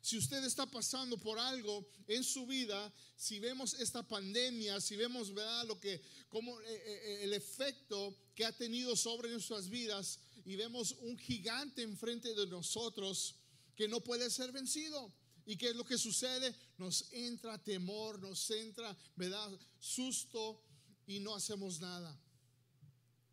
Si 0.00 0.16
usted 0.16 0.42
está 0.44 0.64
pasando 0.64 1.18
por 1.18 1.38
algo 1.38 1.86
en 2.06 2.24
su 2.24 2.46
vida, 2.46 2.92
si 3.16 3.38
vemos 3.40 3.74
esta 3.74 4.02
pandemia, 4.02 4.80
si 4.80 4.96
vemos 4.96 5.34
¿verdad? 5.34 5.66
lo 5.66 5.78
que 5.78 6.00
como 6.30 6.58
eh, 6.62 6.66
eh, 6.68 7.18
el 7.24 7.34
efecto 7.34 8.16
que 8.34 8.46
ha 8.46 8.52
tenido 8.56 8.96
sobre 8.96 9.30
nuestras 9.30 9.68
vidas 9.68 10.18
y 10.46 10.56
vemos 10.56 10.92
un 11.00 11.18
gigante 11.18 11.82
enfrente 11.82 12.32
de 12.32 12.46
nosotros 12.46 13.34
que 13.78 13.86
no 13.86 14.00
puede 14.00 14.28
ser 14.28 14.50
vencido. 14.50 15.14
¿Y 15.46 15.56
qué 15.56 15.70
es 15.70 15.76
lo 15.76 15.84
que 15.84 15.96
sucede? 15.96 16.52
Nos 16.78 17.12
entra 17.12 17.62
temor, 17.62 18.18
nos 18.20 18.50
entra, 18.50 18.94
¿verdad? 19.14 19.56
Susto 19.78 20.60
y 21.06 21.20
no 21.20 21.36
hacemos 21.36 21.78
nada. 21.78 22.20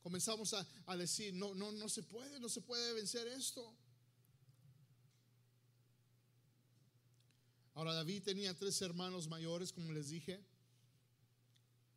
Comenzamos 0.04 0.54
a, 0.54 0.66
a 0.86 0.96
decir, 0.96 1.34
no, 1.34 1.56
no, 1.56 1.72
no 1.72 1.90
se 1.90 2.04
puede, 2.04 2.40
no 2.40 2.48
se 2.48 2.62
puede 2.62 2.94
vencer 2.94 3.28
esto. 3.28 3.76
Ahora 7.74 7.96
David 7.96 8.22
tenía 8.22 8.54
tres 8.54 8.80
hermanos 8.84 9.28
mayores, 9.28 9.74
como 9.74 9.92
les 9.92 10.10
dije, 10.10 10.40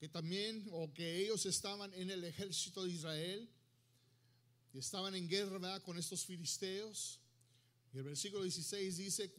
que 0.00 0.08
también, 0.08 0.66
o 0.72 0.90
que 0.94 1.22
ellos 1.22 1.44
estaban 1.44 1.92
en 1.92 2.10
el 2.10 2.24
ejército 2.24 2.84
de 2.84 2.92
Israel, 2.92 3.46
y 4.72 4.78
estaban 4.78 5.14
en 5.14 5.28
guerra 5.28 5.80
con 5.80 5.98
estos 5.98 6.24
filisteos. 6.24 7.20
Y 7.92 7.98
el 7.98 8.04
versículo 8.04 8.42
16 8.42 8.96
dice, 8.96 9.32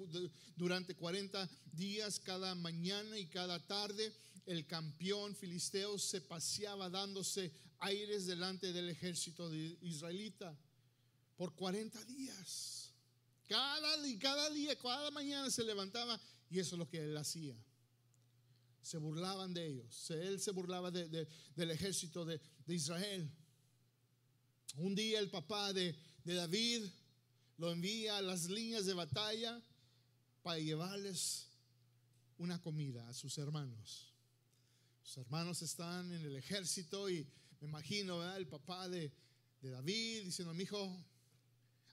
durante 0.56 0.96
40 0.96 1.50
días, 1.72 2.20
cada 2.20 2.56
mañana 2.56 3.18
y 3.18 3.27
cada 3.27 3.65
tarde, 3.65 4.12
el 4.46 4.65
campeón 4.65 5.36
filisteo 5.36 6.00
se 6.00 6.22
paseaba 6.22 6.89
dándose 6.89 7.51
aires 7.79 8.25
delante 8.25 8.74
del 8.74 8.89
ejército 8.89 9.50
de 9.50 9.77
israelita 9.82 10.58
por 11.38 11.56
40 11.56 12.03
días. 12.06 12.91
Cada, 13.48 13.98
cada 14.20 14.50
día, 14.50 14.75
cada 14.77 15.12
mañana 15.12 15.50
se 15.50 15.63
levantaba 15.63 16.20
y 16.50 16.60
eso 16.60 16.75
es 16.75 16.79
lo 16.79 16.89
que 16.89 17.03
él 17.03 17.15
hacía. 17.18 17.56
Se 18.82 18.98
burlaban 18.98 19.53
de 19.53 19.68
ellos. 19.68 20.10
Él 20.12 20.39
se 20.39 20.51
burlaba 20.51 20.89
del 20.89 21.72
ejército 21.72 22.25
de, 22.25 22.39
Israel. 22.68 23.29
Un 24.75 24.96
día 24.96 25.20
el 25.20 25.29
papá 25.29 25.74
de, 25.74 25.96
de 26.24 26.34
David 26.34 26.86
lo 27.59 27.71
envía 27.71 28.17
a 28.17 28.21
las 28.21 28.49
líneas 28.49 28.85
de 28.85 28.95
batalla 28.95 29.61
para 30.41 30.59
llevarles 30.59 31.47
una 32.39 32.59
comida 32.59 33.07
a 33.07 33.13
sus 33.13 33.37
hermanos. 33.37 34.11
Sus 35.03 35.17
hermanos 35.17 35.61
están 35.61 36.11
en 36.11 36.25
el 36.25 36.35
ejército 36.35 37.09
y 37.09 37.27
me 37.61 37.67
imagino 37.67 38.35
el 38.35 38.47
papá 38.47 38.89
de, 38.89 39.11
de 39.61 39.69
David 39.69 40.23
diciendo, 40.23 40.53
mi 40.53 40.63
hijo, 40.63 41.05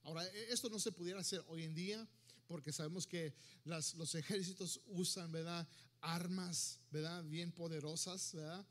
Ahora, 0.06 0.24
e, 0.24 0.52
esto 0.52 0.70
no 0.70 0.78
se 0.78 0.92
pudiera 0.92 1.20
hacer 1.20 1.42
hoy 1.48 1.64
en 1.64 1.74
día 1.74 2.06
porque 2.46 2.72
sabemos 2.72 3.08
que 3.08 3.34
los 3.64 4.14
ejércitos 4.14 4.80
usan, 4.86 5.32
¿verdad? 5.32 5.66
Armas, 6.00 6.78
¿verdad? 6.92 7.24
Bien 7.24 7.50
poderosas, 7.50 8.32
¿verdad? 8.32 8.64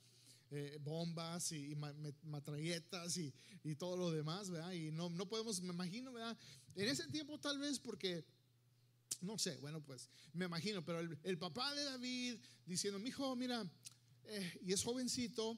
Eh, 0.51 0.77
bombas 0.79 1.51
y, 1.51 1.75
matralletas 2.23 3.17
y, 3.17 3.33
todo 3.77 3.97
lo 3.97 4.11
demás, 4.11 4.49
¿verdad? 4.51 4.71
Y 4.73 4.91
no, 4.91 5.09
no 5.09 5.27
podemos, 5.27 5.59
me 5.61 5.73
imagino, 5.73 6.13
¿verdad? 6.13 6.37
En 6.75 6.87
ese 6.87 7.07
tiempo 7.07 7.39
tal 7.39 7.57
vez 7.57 7.79
porque, 7.79 8.23
no 9.21 9.39
sé, 9.39 9.57
bueno, 9.57 9.81
pues 9.81 10.07
me 10.33 10.45
imagino, 10.45 10.85
pero 10.85 10.99
el, 10.99 11.37
papá 11.39 11.73
de 11.73 11.83
David 11.83 12.35
diciendo, 12.65 12.99
mi 12.99 13.09
hijo, 13.09 13.35
mira, 13.35 13.65
eh, 14.25 14.59
y 14.63 14.73
es 14.73 14.83
jovencito, 14.83 15.57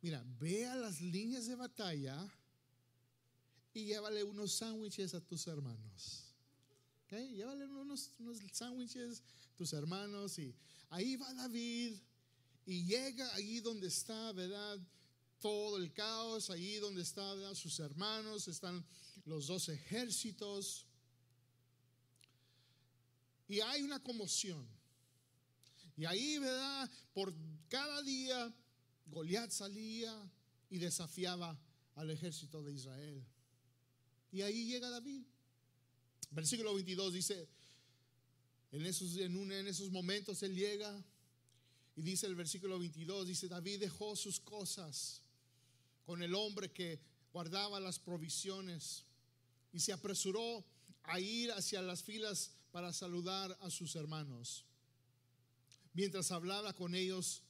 mira, 0.00 0.24
ve 0.40 0.66
a 0.66 0.76
las 0.76 1.00
líneas 1.02 1.46
de 1.46 1.54
batalla 1.54 2.16
y 3.74 3.84
llévale 3.84 4.24
unos 4.24 4.54
sándwiches 4.54 5.12
a 5.12 5.20
tus 5.20 5.46
hermanos. 5.46 6.24
¿Okay? 7.04 7.34
Llévale 7.34 7.66
unos, 7.66 8.12
unos 8.18 8.38
sándwiches 8.50 9.22
a 9.52 9.56
tus 9.56 9.74
hermanos 9.74 10.38
y 10.38 10.54
ahí 10.88 11.16
va 11.16 11.32
David 11.34 11.94
y 12.66 12.84
llega 12.84 13.32
ahí 13.36 13.60
donde 13.60 13.86
está, 13.86 14.32
¿verdad? 14.32 14.78
Todo 15.40 15.76
el 15.76 15.92
caos, 15.92 16.50
ahí 16.50 16.76
donde 16.78 17.02
están 17.02 17.54
sus 17.54 17.78
hermanos, 17.78 18.48
están 18.48 18.84
los 19.24 19.46
dos 19.46 19.68
ejércitos. 19.68 20.84
Y 23.48 23.60
hay 23.60 23.82
una 23.82 24.02
conmoción. 24.02 24.66
Y 25.96 26.04
ahí, 26.06 26.38
¿verdad? 26.38 26.90
Por 27.14 27.32
cada 27.68 28.02
día, 28.02 28.52
Goliat 29.06 29.50
salía 29.52 30.28
y 30.68 30.78
desafiaba 30.78 31.56
al 31.94 32.10
ejército 32.10 32.64
de 32.64 32.72
Israel. 32.72 33.24
Y 34.32 34.42
ahí 34.42 34.66
llega 34.66 34.90
David. 34.90 35.22
Versículo 36.32 36.74
22 36.74 37.12
dice, 37.12 37.48
en 38.72 38.84
esos, 38.84 39.16
en, 39.16 39.52
en 39.52 39.68
esos 39.68 39.90
momentos 39.92 40.42
él 40.42 40.56
llega 40.56 41.04
y 41.96 42.02
dice 42.02 42.26
el 42.26 42.34
versículo 42.34 42.78
22, 42.78 43.26
dice, 43.26 43.48
David 43.48 43.80
dejó 43.80 44.14
sus 44.14 44.38
cosas 44.38 45.22
con 46.04 46.22
el 46.22 46.34
hombre 46.34 46.70
que 46.70 47.00
guardaba 47.32 47.80
las 47.80 47.98
provisiones 47.98 49.04
y 49.72 49.80
se 49.80 49.92
apresuró 49.92 50.62
a 51.04 51.18
ir 51.18 51.50
hacia 51.52 51.80
las 51.80 52.02
filas 52.02 52.50
para 52.70 52.92
saludar 52.92 53.56
a 53.62 53.70
sus 53.70 53.96
hermanos. 53.96 54.64
Mientras 55.94 56.30
hablaba 56.30 56.74
con 56.74 56.94
ellos, 56.94 57.42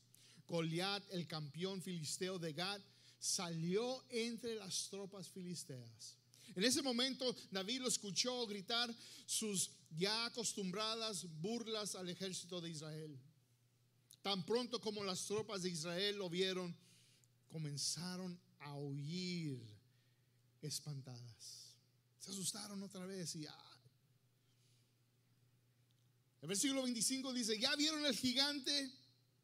Goliat, 0.46 1.02
el 1.12 1.26
campeón 1.26 1.82
filisteo 1.82 2.38
de 2.38 2.52
Gad, 2.52 2.80
salió 3.18 4.04
entre 4.10 4.54
las 4.54 4.88
tropas 4.88 5.28
filisteas. 5.28 6.16
En 6.54 6.62
ese 6.62 6.82
momento 6.82 7.34
David 7.50 7.80
lo 7.80 7.88
escuchó 7.88 8.46
gritar 8.46 8.94
sus 9.26 9.72
ya 9.90 10.26
acostumbradas 10.26 11.26
burlas 11.40 11.96
al 11.96 12.08
ejército 12.08 12.60
de 12.60 12.70
Israel. 12.70 13.18
Tan 14.26 14.44
pronto 14.44 14.80
como 14.80 15.04
las 15.04 15.24
tropas 15.24 15.62
de 15.62 15.70
Israel 15.70 16.16
lo 16.16 16.28
vieron, 16.28 16.76
comenzaron 17.46 18.36
a 18.58 18.74
huir 18.74 19.56
espantadas. 20.62 21.76
Se 22.18 22.32
asustaron 22.32 22.82
otra 22.82 23.06
vez 23.06 23.36
y 23.36 23.46
El 26.42 26.48
versículo 26.48 26.82
25 26.82 27.32
dice, 27.34 27.56
¿ya 27.60 27.76
vieron 27.76 28.04
el 28.04 28.16
gigante? 28.16 28.90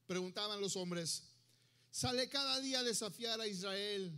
Preguntaban 0.09 0.61
los 0.61 0.75
hombres. 0.75 1.29
Sale 1.93 2.29
cada 2.29 2.59
día 2.59 2.81
a 2.81 2.83
desafiar 2.83 3.41
a 3.41 3.47
Israel. 3.47 4.13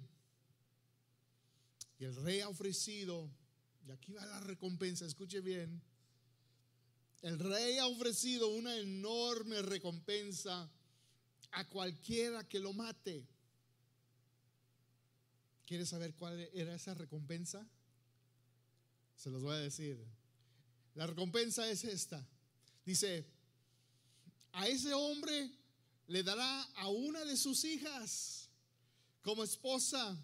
Y 1.98 2.04
el 2.04 2.16
rey 2.16 2.40
ha 2.40 2.48
ofrecido, 2.48 3.30
y 3.86 3.90
aquí 3.90 4.14
va 4.14 4.24
la 4.24 4.40
recompensa, 4.40 5.04
escuche 5.04 5.42
bien, 5.42 5.82
el 7.24 7.38
rey 7.38 7.78
ha 7.78 7.86
ofrecido 7.86 8.48
una 8.48 8.76
enorme 8.76 9.62
recompensa 9.62 10.70
a 11.52 11.68
cualquiera 11.70 12.46
que 12.46 12.58
lo 12.58 12.74
mate. 12.74 13.26
¿Quieres 15.64 15.88
saber 15.88 16.12
cuál 16.16 16.38
era 16.52 16.74
esa 16.74 16.92
recompensa? 16.92 17.66
Se 19.16 19.30
los 19.30 19.42
voy 19.42 19.54
a 19.54 19.60
decir. 19.60 19.98
La 20.96 21.06
recompensa 21.06 21.66
es 21.66 21.84
esta. 21.84 22.22
Dice, 22.84 23.24
a 24.52 24.68
ese 24.68 24.92
hombre 24.92 25.50
le 26.08 26.22
dará 26.22 26.62
a 26.74 26.90
una 26.90 27.24
de 27.24 27.38
sus 27.38 27.64
hijas 27.64 28.50
como 29.22 29.44
esposa 29.44 30.14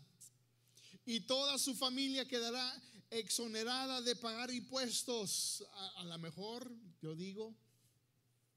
y 1.06 1.20
toda 1.20 1.56
su 1.56 1.74
familia 1.74 2.28
quedará 2.28 2.82
exonerada 3.10 4.00
de 4.02 4.16
pagar 4.16 4.50
impuestos. 4.50 5.64
A, 5.96 6.04
lo 6.04 6.18
mejor, 6.18 6.70
yo 7.02 7.14
digo, 7.14 7.54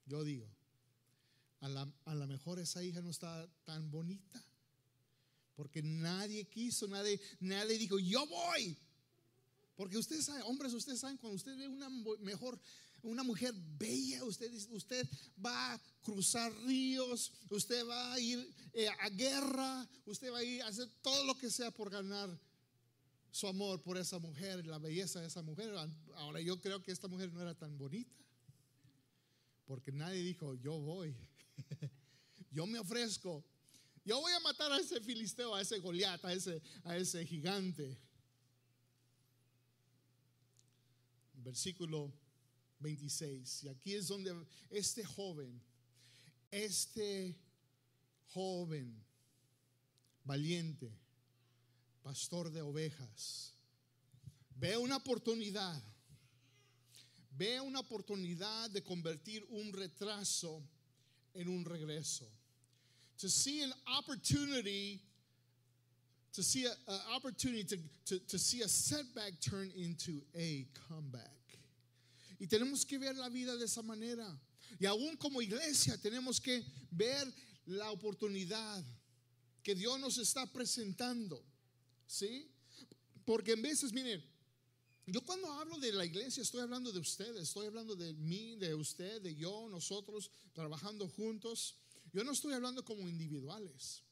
yo 0.05 0.23
digo, 0.23 0.47
a 1.59 2.15
lo 2.15 2.27
mejor 2.27 2.59
esa 2.59 2.83
hija 2.83 3.01
no 3.01 3.09
está 3.09 3.47
tan 3.65 3.89
bonita. 3.89 4.43
Porque 5.55 5.83
nadie 5.83 6.45
quiso, 6.45 6.87
nadie, 6.87 7.19
nadie 7.39 7.77
dijo, 7.77 7.99
yo 7.99 8.25
voy. 8.27 8.77
Porque 9.75 9.97
ustedes 9.97 10.25
saben, 10.25 10.43
hombres, 10.43 10.73
ustedes 10.73 10.99
saben, 10.99 11.17
cuando 11.17 11.35
usted 11.35 11.55
ve 11.57 11.67
una 11.67 11.89
mejor, 12.19 12.59
una 13.01 13.23
mujer 13.23 13.53
bella, 13.77 14.23
usted, 14.23 14.51
usted 14.71 15.07
va 15.43 15.73
a 15.73 15.81
cruzar 16.01 16.51
ríos, 16.63 17.31
usted 17.49 17.85
va 17.87 18.13
a 18.13 18.19
ir 18.19 18.53
eh, 18.73 18.87
a 18.87 19.09
guerra, 19.09 19.87
usted 20.05 20.31
va 20.31 20.39
a 20.39 20.43
ir 20.43 20.61
a 20.61 20.67
hacer 20.67 20.87
todo 21.01 21.23
lo 21.25 21.37
que 21.37 21.49
sea 21.49 21.71
por 21.71 21.89
ganar 21.89 22.29
su 23.34 23.48
amor 23.48 23.82
por 23.82 23.98
esa 23.98 24.19
mujer, 24.19 24.63
la 24.67 24.78
belleza 24.78 25.19
de 25.19 25.26
esa 25.26 25.41
mujer. 25.41 25.74
Ahora 26.17 26.39
yo 26.39 26.62
creo 26.62 26.84
que 26.84 26.91
esta 26.91 27.08
mujer 27.08 27.34
no 27.34 27.41
era 27.41 27.56
tan 27.56 27.76
bonita, 27.80 28.15
porque 29.65 29.91
nadie 29.91 30.22
dijo, 30.22 30.54
yo 30.54 30.78
voy, 30.78 31.15
yo 32.52 32.67
me 32.67 32.78
ofrezco, 32.78 33.43
yo 34.06 34.22
voy 34.22 34.32
a 34.34 34.39
matar 34.41 34.72
a 34.72 34.78
ese 34.78 35.02
filisteo, 35.02 35.56
a 35.56 35.62
ese 35.62 35.80
Goliat, 35.80 36.24
a 36.24 36.32
ese, 36.32 36.62
a 36.84 36.96
ese 36.96 37.26
gigante. 37.26 37.98
Versículo 41.34 42.13
26. 42.82 43.63
Y 43.63 43.67
aquí 43.67 43.96
es 43.96 44.10
donde 44.10 44.46
este 44.69 45.04
joven, 45.04 45.60
este 46.52 47.36
joven 48.28 49.04
valiente, 50.24 50.96
pastor 52.03 52.51
de 52.51 52.61
ovejas, 52.61 53.53
ve 54.59 54.77
una 54.77 54.97
oportunidad, 54.97 55.81
ve 57.31 57.59
una 57.61 57.79
oportunidad 57.79 58.69
de 58.69 58.83
convertir 58.83 59.43
un 59.49 59.71
retraso 59.71 60.61
en 61.33 61.47
un 61.47 61.65
regreso. 61.65 62.27
To 63.19 63.29
see 63.29 63.61
an 63.61 63.73
opportunity, 63.97 65.01
to 66.33 66.43
see 66.43 66.65
an 66.65 66.99
opportunity 67.15 67.63
to, 67.63 67.77
to, 68.05 68.19
to 68.27 68.37
see 68.37 68.61
a 68.61 68.67
setback 68.67 69.39
turn 69.39 69.71
into 69.75 70.21
a 70.35 70.67
comeback. 70.87 71.29
Y 72.39 72.47
tenemos 72.47 72.85
que 72.85 72.99
ver 72.99 73.15
la 73.15 73.29
vida 73.29 73.55
de 73.55 73.65
esa 73.65 73.81
manera. 73.81 74.27
Y 74.79 74.85
aún 74.85 75.15
como 75.17 75.41
iglesia 75.41 75.97
tenemos 75.97 76.41
que 76.41 76.61
ver 76.91 77.31
la 77.65 77.91
oportunidad 77.91 78.83
que 79.63 79.75
Dios 79.75 79.99
nos 79.99 80.17
está 80.17 80.45
presentando. 80.51 81.41
¿Sí? 82.13 82.47
Porque 83.26 83.54
en 83.54 83.63
veces, 83.63 83.91
miren, 83.91 84.23
yo 85.08 85.21
cuando 85.21 85.52
hablo 85.54 85.80
de 85.80 85.91
la 85.91 86.06
iglesia 86.06 86.43
estoy 86.43 86.62
hablando 86.62 86.91
de 86.91 86.99
ustedes, 86.99 87.41
estoy 87.41 87.65
hablando 87.65 87.95
de 87.95 88.13
mí, 88.13 88.56
de 88.56 88.76
usted, 88.76 89.19
de 89.19 89.34
yo, 89.34 89.67
nosotros, 89.67 90.30
trabajando 90.54 91.08
juntos. 91.08 91.73
Yo 92.12 92.23
no 92.23 92.34
estoy 92.34 92.54
hablando 92.54 92.86
como 92.86 93.10
individuales. 93.10 94.04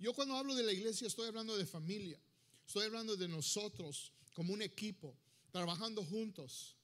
Yo 0.00 0.12
cuando 0.14 0.34
hablo 0.34 0.52
de 0.56 0.64
la 0.64 0.72
iglesia 0.72 1.06
estoy 1.06 1.28
hablando 1.28 1.56
de 1.56 1.64
familia, 1.64 2.20
estoy 2.66 2.86
hablando 2.86 3.14
de 3.14 3.28
nosotros 3.28 4.10
como 4.34 4.52
un 4.52 4.62
equipo, 4.62 5.16
trabajando 5.52 6.04
juntos. 6.04 6.74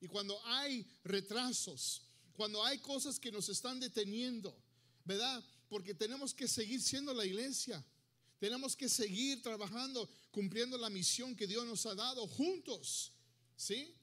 Y 0.00 0.08
cuando 0.08 0.36
hay 0.46 0.84
retrasos, 1.04 2.02
cuando 2.32 2.64
hay 2.64 2.78
cosas 2.78 3.20
que 3.20 3.30
nos 3.30 3.48
están 3.48 3.78
deteniendo, 3.78 4.52
¿verdad? 5.04 5.44
Porque 5.68 5.94
tenemos 5.94 6.34
que 6.34 6.48
seguir 6.48 6.82
siendo 6.82 7.14
la 7.14 7.24
iglesia. 7.24 7.84
Tenemos 8.40 8.74
que 8.74 8.88
seguir 8.88 9.42
trabajando, 9.42 10.08
cumpliendo 10.30 10.78
la 10.78 10.88
misión 10.88 11.36
que 11.36 11.46
Dios 11.46 11.66
nos 11.66 11.84
ha 11.84 11.94
dado 11.94 12.26
juntos. 12.26 13.12
¿Sí? 13.54 13.94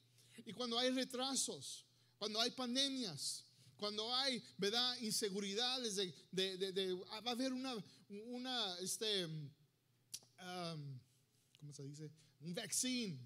Y 0.46 0.52
cuando 0.52 0.78
hay 0.78 0.90
retrasos, 0.90 1.84
cuando 2.16 2.40
hay 2.40 2.52
pandemias, 2.52 3.44
cuando 3.76 4.14
hay, 4.14 4.40
¿verdad? 4.56 4.96
Inseguridades 5.00 5.96
de, 5.96 6.56
de, 6.56 6.94
va 6.94 7.30
a 7.30 7.30
haber 7.32 7.52
una, 7.52 7.74
una, 8.08 8.78
este, 8.78 9.26
um, 9.26 10.98
¿cómo 11.58 11.72
se 11.72 11.82
dice? 11.82 12.08
Un 12.40 12.54
vaccine. 12.54 13.18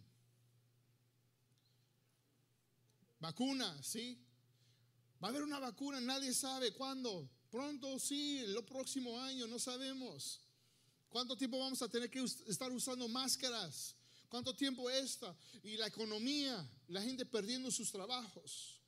Vacuna, 3.21 3.83
¿sí? 3.83 4.19
Va 5.23 5.29
a 5.29 5.31
haber 5.31 5.43
una 5.43 5.59
vacuna, 5.59 6.01
nadie 6.01 6.33
sabe 6.33 6.73
cuándo. 6.73 7.29
Pronto, 7.51 7.99
sí, 7.99 8.39
el 8.39 8.65
próximo 8.65 9.21
año, 9.21 9.47
no 9.47 9.59
sabemos. 9.59 10.41
¿Cuánto 11.13 11.37
tiempo 11.37 11.59
vamos 11.59 11.83
a 11.83 11.89
tener 11.89 12.09
que 12.09 12.21
estar 12.23 12.73
usando 12.73 13.07
máscaras? 13.07 13.95
¿Cuánto 14.31 14.57
tiempo 14.57 14.89
esta? 14.89 15.37
Y 15.63 15.77
la 15.77 15.87
economía, 15.87 16.67
la 16.89 17.03
gente 17.03 17.27
perdiendo 17.27 17.71
sus 17.71 17.93
trabajos. 17.93 18.81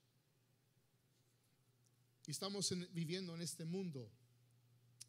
Y 2.26 2.30
estamos 2.30 2.72
viviendo 2.94 3.34
en 3.34 3.42
este 3.42 3.66
mundo. 3.66 4.10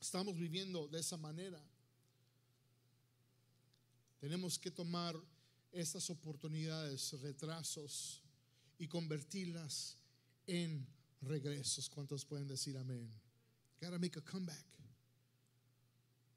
Estamos 0.02 0.38
viviendo 0.38 0.90
de 0.90 1.00
esa 1.00 1.16
manera. 1.16 1.64
Tenemos 4.20 4.60
que 4.60 4.70
tomar 4.70 5.16
estas 5.72 6.10
oportunidades, 6.10 7.14
retrasos, 7.22 8.22
y 8.78 8.90
convertirlas 8.90 9.96
en 10.48 10.86
regresos. 11.22 11.90
¿Cuántos 11.90 12.26
pueden 12.26 12.48
decir 12.48 12.78
amén? 12.78 13.10
Gotta 13.80 13.98
make 13.98 14.20
a 14.20 14.22
comeback. 14.22 14.75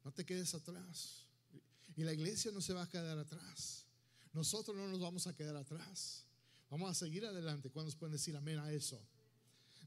No 0.09 0.15
te 0.15 0.25
quedes 0.25 0.55
atrás. 0.55 1.23
Y 1.95 2.03
la 2.03 2.11
iglesia 2.11 2.51
no 2.51 2.61
se 2.61 2.73
va 2.73 2.81
a 2.81 2.89
quedar 2.89 3.15
atrás. 3.19 3.85
Nosotros 4.33 4.75
no 4.75 4.87
nos 4.87 4.99
vamos 4.99 5.27
a 5.27 5.35
quedar 5.35 5.55
atrás. 5.55 6.23
Vamos 6.71 6.89
a 6.89 6.95
seguir 6.95 7.27
adelante. 7.27 7.69
¿Cuántos 7.69 7.93
pueden 7.93 8.13
decir 8.13 8.35
amén 8.35 8.57
a 8.57 8.71
eso? 8.71 8.99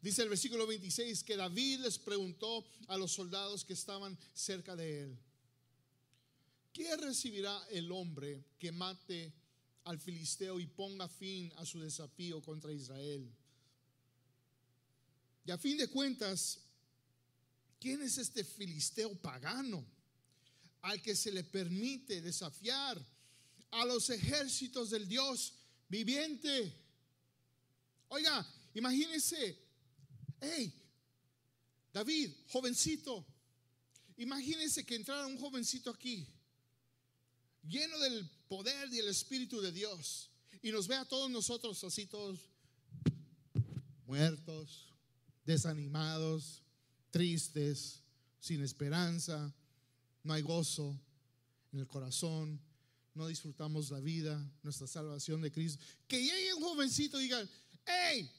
Dice 0.00 0.22
el 0.22 0.28
versículo 0.28 0.64
26 0.64 1.24
que 1.24 1.36
David 1.36 1.80
les 1.80 1.98
preguntó 1.98 2.64
a 2.86 2.96
los 2.96 3.10
soldados 3.10 3.64
que 3.64 3.72
estaban 3.72 4.16
cerca 4.32 4.76
de 4.76 5.02
él, 5.02 5.18
¿qué 6.72 6.96
recibirá 6.98 7.60
el 7.70 7.90
hombre 7.90 8.44
que 8.60 8.70
mate 8.70 9.32
al 9.82 9.98
filisteo 9.98 10.60
y 10.60 10.68
ponga 10.68 11.08
fin 11.08 11.52
a 11.56 11.66
su 11.66 11.80
desafío 11.80 12.40
contra 12.42 12.72
Israel? 12.72 13.28
Y 15.44 15.50
a 15.50 15.58
fin 15.58 15.76
de 15.78 15.88
cuentas, 15.88 16.60
¿quién 17.80 18.00
es 18.02 18.18
este 18.18 18.44
filisteo 18.44 19.12
pagano? 19.16 19.84
Al 20.82 21.00
que 21.00 21.14
se 21.14 21.30
le 21.30 21.44
permite 21.44 22.20
desafiar 22.20 23.00
a 23.70 23.84
los 23.86 24.10
ejércitos 24.10 24.90
del 24.90 25.08
Dios 25.08 25.54
viviente. 25.88 26.76
Oiga, 28.08 28.46
imagínese, 28.74 29.58
hey, 30.40 30.72
David, 31.92 32.32
jovencito, 32.48 33.24
imagínese 34.16 34.84
que 34.84 34.96
entrara 34.96 35.26
un 35.26 35.38
jovencito 35.38 35.90
aquí, 35.90 36.26
lleno 37.62 37.98
del 38.00 38.28
poder 38.48 38.92
y 38.92 38.98
el 38.98 39.08
Espíritu 39.08 39.60
de 39.60 39.72
Dios, 39.72 40.30
y 40.62 40.70
nos 40.72 40.88
ve 40.88 40.96
a 40.96 41.04
todos 41.04 41.30
nosotros 41.30 41.82
así, 41.84 42.06
todos 42.06 42.40
muertos, 44.04 44.88
desanimados, 45.44 46.62
tristes, 47.10 48.00
sin 48.40 48.62
esperanza 48.62 49.54
no 50.22 50.34
hay 50.34 50.42
gozo 50.42 50.98
en 51.72 51.80
el 51.80 51.86
corazón, 51.86 52.60
no 53.14 53.26
disfrutamos 53.26 53.90
la 53.90 54.00
vida, 54.00 54.42
nuestra 54.62 54.86
salvación 54.86 55.42
de 55.42 55.52
Cristo. 55.52 55.84
Que 56.06 56.22
llegue 56.22 56.54
un 56.54 56.62
jovencito 56.62 57.20
y 57.20 57.24
digan, 57.24 57.48
hey, 57.84 58.30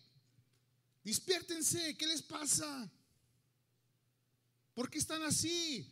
despiértense, 1.04 1.96
¿qué 1.96 2.08
les 2.08 2.22
pasa? 2.22 2.92
¿Por 4.74 4.90
qué 4.90 4.98
están 4.98 5.22
así? 5.24 5.92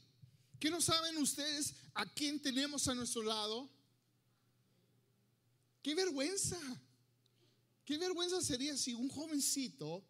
¿Qué 0.60 0.70
no 0.70 0.82
saben 0.82 1.18
ustedes 1.18 1.76
a 1.94 2.06
quién 2.06 2.42
tenemos 2.42 2.88
a 2.88 2.96
nuestro 2.96 3.24
lado? 3.24 3.70
Qué 5.82 5.96
vergüenza. 5.96 6.60
Qué 7.86 7.98
vergüenza 7.98 8.42
sería 8.42 8.78
si 8.78 8.94
un 8.94 9.10
jovencito 9.10 10.04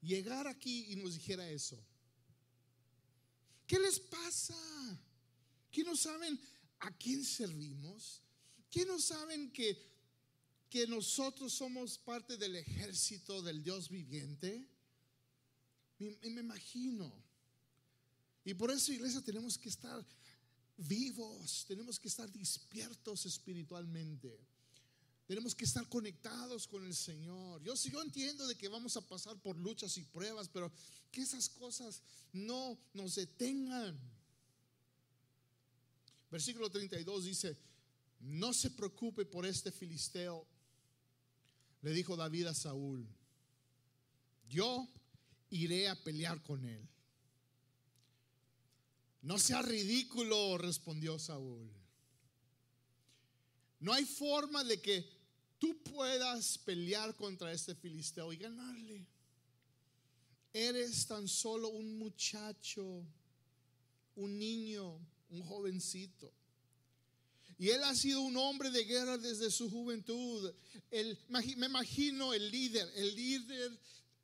llegara 0.00 0.50
aquí 0.50 0.92
y 0.92 0.96
nos 0.96 1.14
dijera 1.14 1.48
eso. 1.48 1.78
¿Qué 3.66 3.78
les 3.78 4.00
pasa? 4.00 4.54
¿Qué 5.72 5.82
no 5.82 5.96
saben 5.96 6.38
a 6.80 6.96
quién 6.98 7.24
servimos? 7.24 8.20
¿Qué 8.70 8.84
no 8.84 9.00
saben 9.00 9.50
que, 9.50 9.76
que 10.68 10.86
nosotros 10.86 11.52
somos 11.52 11.98
parte 11.98 12.36
del 12.36 12.56
ejército 12.56 13.40
del 13.42 13.64
Dios 13.64 13.88
viviente? 13.88 14.68
Me, 15.98 16.10
me 16.30 16.40
imagino. 16.42 17.10
Y 18.44 18.52
por 18.52 18.70
eso, 18.70 18.92
iglesia, 18.92 19.22
tenemos 19.22 19.56
que 19.56 19.70
estar 19.70 20.04
vivos, 20.76 21.64
tenemos 21.66 21.98
que 21.98 22.08
estar 22.08 22.30
despiertos 22.30 23.24
espiritualmente. 23.24 24.38
Tenemos 25.26 25.54
que 25.54 25.64
estar 25.64 25.88
conectados 25.88 26.66
con 26.66 26.84
el 26.84 26.94
Señor. 26.94 27.62
Yo, 27.62 27.74
yo 27.74 28.02
entiendo 28.02 28.46
de 28.46 28.56
que 28.56 28.68
vamos 28.68 28.96
a 28.98 29.00
pasar 29.00 29.40
por 29.40 29.56
luchas 29.56 29.96
y 29.96 30.02
pruebas, 30.02 30.48
pero 30.48 30.70
que 31.10 31.22
esas 31.22 31.48
cosas 31.48 32.02
no 32.32 32.78
nos 32.92 33.14
detengan. 33.14 33.98
Versículo 36.32 36.70
32 36.70 37.24
dice, 37.24 37.58
no 38.20 38.54
se 38.54 38.70
preocupe 38.70 39.26
por 39.26 39.44
este 39.44 39.70
filisteo, 39.70 40.46
le 41.82 41.92
dijo 41.92 42.16
David 42.16 42.46
a 42.46 42.54
Saúl, 42.54 43.06
yo 44.48 44.88
iré 45.50 45.90
a 45.90 46.02
pelear 46.02 46.42
con 46.42 46.64
él. 46.64 46.88
No 49.20 49.38
sea 49.38 49.60
ridículo, 49.60 50.56
respondió 50.56 51.18
Saúl. 51.18 51.70
No 53.80 53.92
hay 53.92 54.06
forma 54.06 54.64
de 54.64 54.80
que 54.80 55.06
tú 55.58 55.82
puedas 55.82 56.56
pelear 56.56 57.14
contra 57.14 57.52
este 57.52 57.74
filisteo 57.74 58.32
y 58.32 58.38
ganarle. 58.38 59.06
Eres 60.54 61.06
tan 61.06 61.28
solo 61.28 61.68
un 61.68 61.98
muchacho, 61.98 63.04
un 64.16 64.38
niño 64.38 64.98
un 65.32 65.42
jovencito. 65.42 66.32
Y 67.58 67.70
él 67.70 67.82
ha 67.84 67.94
sido 67.94 68.22
un 68.22 68.36
hombre 68.36 68.70
de 68.70 68.84
guerra 68.84 69.18
desde 69.18 69.50
su 69.50 69.70
juventud. 69.70 70.52
me 71.28 71.66
imagino 71.66 72.32
el 72.32 72.50
líder, 72.50 72.90
el 72.96 73.14
líder 73.14 73.78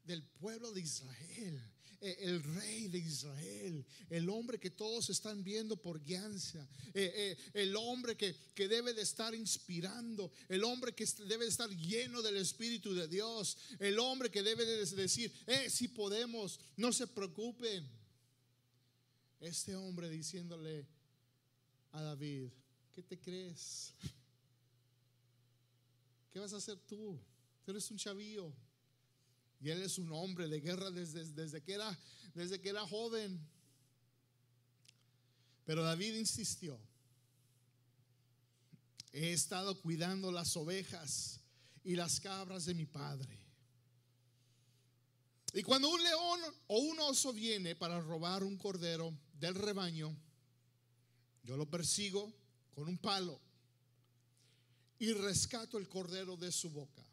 del 0.04 0.22
pueblo 0.22 0.72
de 0.72 0.80
Israel, 0.80 1.62
e, 2.00 2.16
el 2.20 2.42
rey 2.42 2.88
de 2.88 2.98
Israel, 2.98 3.84
el 4.08 4.28
hombre 4.28 4.58
que 4.58 4.70
todos 4.70 5.10
están 5.10 5.44
viendo 5.44 5.76
por 5.76 6.02
guianza, 6.02 6.66
e, 6.94 7.36
e, 7.54 7.62
el 7.62 7.76
hombre 7.76 8.16
que, 8.16 8.34
que, 8.54 8.68
debe 8.68 8.94
de 8.94 9.02
estar 9.02 9.34
inspirando, 9.34 10.32
el 10.48 10.64
hombre 10.64 10.94
que 10.94 11.06
debe 11.26 11.44
de 11.44 11.50
estar 11.50 11.68
lleno 11.70 12.22
del 12.22 12.36
Espíritu 12.36 12.94
de 12.94 13.06
Dios, 13.06 13.58
el 13.78 13.98
hombre 13.98 14.30
que 14.30 14.42
debe 14.42 14.64
de 14.64 14.84
decir, 14.96 15.32
eh, 15.46 15.68
si 15.70 15.88
podemos, 15.88 16.58
no 16.76 16.92
se 16.92 17.06
preocupen. 17.06 17.86
Este 19.40 19.76
hombre 19.76 20.08
diciéndole, 20.08 20.86
a 21.92 22.02
David, 22.02 22.50
¿qué 22.94 23.02
te 23.02 23.18
crees? 23.18 23.92
¿Qué 26.30 26.38
vas 26.38 26.52
a 26.52 26.58
hacer 26.58 26.78
tú? 26.86 27.18
Tú 27.64 27.70
eres 27.70 27.90
un 27.90 27.96
chavío. 27.96 28.52
Y 29.60 29.70
él 29.70 29.82
es 29.82 29.98
un 29.98 30.12
hombre 30.12 30.46
de 30.48 30.60
guerra 30.60 30.90
desde, 30.90 31.24
desde, 31.32 31.62
que, 31.62 31.72
era, 31.72 31.98
desde 32.34 32.60
que 32.60 32.68
era 32.68 32.86
joven. 32.86 33.40
Pero 35.64 35.82
David 35.82 36.14
insistió. 36.14 36.78
He 39.12 39.32
estado 39.32 39.80
cuidando 39.80 40.30
las 40.30 40.56
ovejas 40.56 41.40
y 41.82 41.96
las 41.96 42.20
cabras 42.20 42.66
de 42.66 42.74
mi 42.74 42.86
padre. 42.86 43.40
Y 45.54 45.62
cuando 45.62 45.88
un 45.88 46.02
león 46.02 46.40
o 46.68 46.78
un 46.78 47.00
oso 47.00 47.32
viene 47.32 47.74
para 47.74 48.00
robar 48.00 48.44
un 48.44 48.56
cordero 48.58 49.16
del 49.32 49.54
rebaño, 49.54 50.14
yo 51.42 51.56
lo 51.56 51.68
persigo 51.68 52.32
con 52.74 52.88
un 52.88 52.98
palo 52.98 53.40
y 54.98 55.12
rescato 55.12 55.78
el 55.78 55.88
cordero 55.88 56.36
de 56.36 56.52
su 56.52 56.70
boca. 56.70 57.04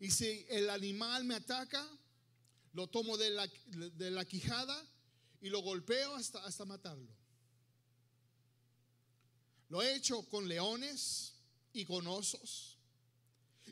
Y 0.00 0.10
si 0.10 0.46
el 0.48 0.70
animal 0.70 1.24
me 1.24 1.34
ataca, 1.34 1.86
lo 2.72 2.86
tomo 2.86 3.16
de 3.16 3.30
la, 3.30 3.46
de 3.46 4.10
la 4.10 4.24
quijada 4.24 4.86
y 5.40 5.48
lo 5.48 5.60
golpeo 5.60 6.14
hasta, 6.14 6.44
hasta 6.44 6.64
matarlo. 6.64 7.08
Lo 9.68 9.82
he 9.82 9.94
hecho 9.94 10.22
con 10.28 10.48
leones 10.48 11.34
y 11.72 11.84
con 11.84 12.06
osos. 12.06 12.78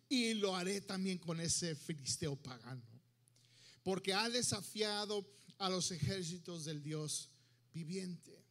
Y 0.09 0.35
lo 0.35 0.55
haré 0.55 0.81
también 0.81 1.19
con 1.19 1.41
ese 1.41 1.75
filisteo 1.75 2.37
pagano. 2.37 2.85
Porque 3.83 4.13
ha 4.13 4.29
desafiado 4.29 5.27
a 5.59 5.71
los 5.71 5.91
ejércitos 5.91 6.65
del 6.65 6.83
Dios 6.83 7.31
viviente. 7.73 8.46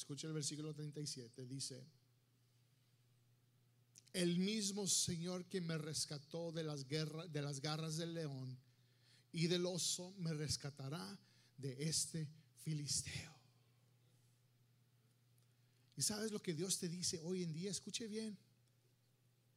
Escucha 0.00 0.26
el 0.26 0.32
versículo 0.32 0.72
37. 0.72 1.46
Dice, 1.46 1.84
el 4.14 4.38
mismo 4.38 4.86
Señor 4.86 5.44
que 5.44 5.60
me 5.60 5.76
rescató 5.76 6.52
de 6.52 6.64
las, 6.64 6.88
guerras, 6.88 7.30
de 7.30 7.42
las 7.42 7.60
garras 7.60 7.98
del 7.98 8.14
león 8.14 8.58
y 9.30 9.46
del 9.46 9.66
oso, 9.66 10.14
me 10.16 10.32
rescatará 10.32 11.18
de 11.58 11.76
este 11.86 12.26
filisteo. 12.64 13.30
¿Y 15.98 16.00
sabes 16.00 16.32
lo 16.32 16.40
que 16.40 16.54
Dios 16.54 16.78
te 16.78 16.88
dice 16.88 17.20
hoy 17.20 17.42
en 17.42 17.52
día? 17.52 17.70
Escuche 17.70 18.08
bien, 18.08 18.38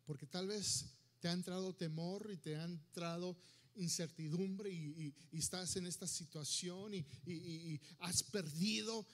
porque 0.05 0.27
tal 0.27 0.47
vez 0.47 0.87
te 1.21 1.29
ha 1.29 1.31
entrado 1.31 1.73
temor 1.73 2.29
y 2.33 2.35
te 2.35 2.57
ha 2.57 2.65
entrado 2.65 3.37
incertidumbre 3.75 4.69
y, 4.69 5.15
estás 5.31 5.77
en 5.77 5.87
esta 5.87 6.05
situación 6.05 6.93
y 6.93 7.79
has 7.99 8.23
perdido 8.23 9.07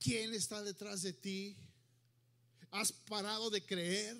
quién 0.00 0.34
está 0.34 0.62
detrás 0.62 1.02
de 1.02 1.12
ti. 1.12 1.56
Has 2.70 2.92
parado 2.92 3.50
de 3.50 3.64
creer 3.64 4.16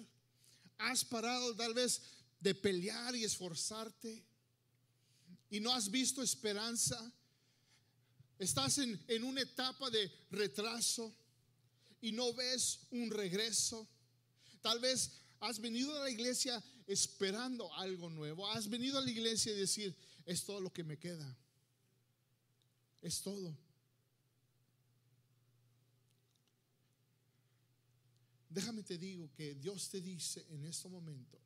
Has 0.78 1.04
parado 1.04 1.54
tal 1.54 1.72
vez 1.72 2.02
de 2.40 2.54
pelear 2.54 3.14
y 3.14 3.24
esforzarte 3.24 4.24
y 5.50 5.60
no 5.60 5.72
has 5.72 5.90
visto 5.90 6.22
esperanza. 6.22 7.12
Estás 8.38 8.78
en, 8.78 9.02
en 9.08 9.24
una 9.24 9.42
etapa 9.42 9.88
de 9.90 10.10
retraso 10.30 11.14
y 12.00 12.12
no 12.12 12.34
ves 12.34 12.80
un 12.90 13.10
regreso. 13.10 13.88
Tal 14.60 14.80
vez 14.80 15.12
has 15.40 15.60
venido 15.60 15.94
a 15.96 16.04
la 16.04 16.10
iglesia 16.10 16.62
esperando 16.86 17.72
algo 17.74 18.10
nuevo. 18.10 18.50
Has 18.50 18.68
venido 18.68 18.98
a 18.98 19.02
la 19.02 19.10
iglesia 19.10 19.52
y 19.52 19.56
decir, 19.56 19.96
es 20.26 20.44
todo 20.44 20.60
lo 20.60 20.72
que 20.72 20.84
me 20.84 20.98
queda. 20.98 21.38
Es 23.00 23.22
todo. 23.22 23.56
Déjame 28.54 28.84
te 28.84 28.96
digo 28.96 29.32
que 29.34 29.56
Dios 29.56 29.88
te 29.90 30.00
dice 30.00 30.46
en 30.50 30.64
este 30.64 30.88
momento 30.88 31.40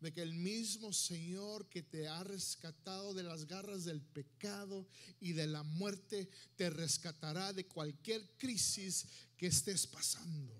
de 0.00 0.12
que 0.12 0.22
el 0.22 0.32
mismo 0.32 0.92
Señor 0.92 1.68
que 1.68 1.82
te 1.82 2.06
ha 2.06 2.22
rescatado 2.22 3.12
de 3.14 3.24
las 3.24 3.48
garras 3.48 3.84
del 3.84 4.00
pecado 4.00 4.86
y 5.20 5.32
de 5.32 5.48
la 5.48 5.64
muerte, 5.64 6.30
te 6.54 6.70
rescatará 6.70 7.52
de 7.52 7.66
cualquier 7.66 8.24
crisis 8.38 9.06
que 9.36 9.48
estés 9.48 9.88
pasando. 9.88 10.54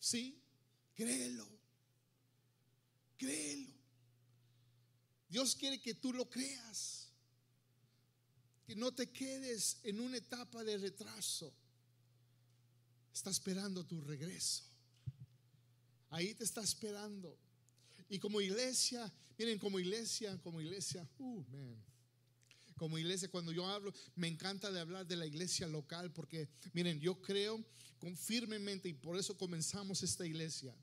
¿Sí? 0.00 0.42
Créelo. 0.92 1.48
Créelo. 3.16 3.72
Dios 5.28 5.54
quiere 5.54 5.80
que 5.80 5.94
tú 5.94 6.12
lo 6.12 6.28
creas. 6.28 7.08
Que 8.66 8.74
no 8.74 8.92
te 8.92 9.08
quedes 9.08 9.78
en 9.84 10.00
una 10.00 10.16
etapa 10.16 10.64
de 10.64 10.78
retraso. 10.78 11.54
Está 13.14 13.30
esperando 13.30 13.86
tu 13.86 14.00
regreso. 14.00 14.71
Ahí 16.12 16.34
te 16.34 16.44
está 16.44 16.60
esperando. 16.60 17.38
Y 18.10 18.18
como 18.18 18.42
iglesia, 18.42 19.10
miren, 19.38 19.58
como 19.58 19.80
iglesia, 19.80 20.38
como 20.42 20.60
iglesia, 20.60 21.08
uh, 21.18 21.42
Como 22.76 22.98
iglesia, 22.98 23.30
cuando 23.30 23.50
yo 23.50 23.66
hablo, 23.66 23.94
me 24.14 24.28
encanta 24.28 24.70
de 24.70 24.78
hablar 24.78 25.06
de 25.06 25.16
la 25.16 25.24
iglesia 25.24 25.66
local, 25.66 26.12
porque 26.12 26.50
miren, 26.74 27.00
yo 27.00 27.20
creo 27.22 27.64
firmemente, 28.14 28.90
y 28.90 28.92
por 28.92 29.16
eso 29.16 29.38
comenzamos 29.38 30.02
esta 30.02 30.26
iglesia, 30.26 30.74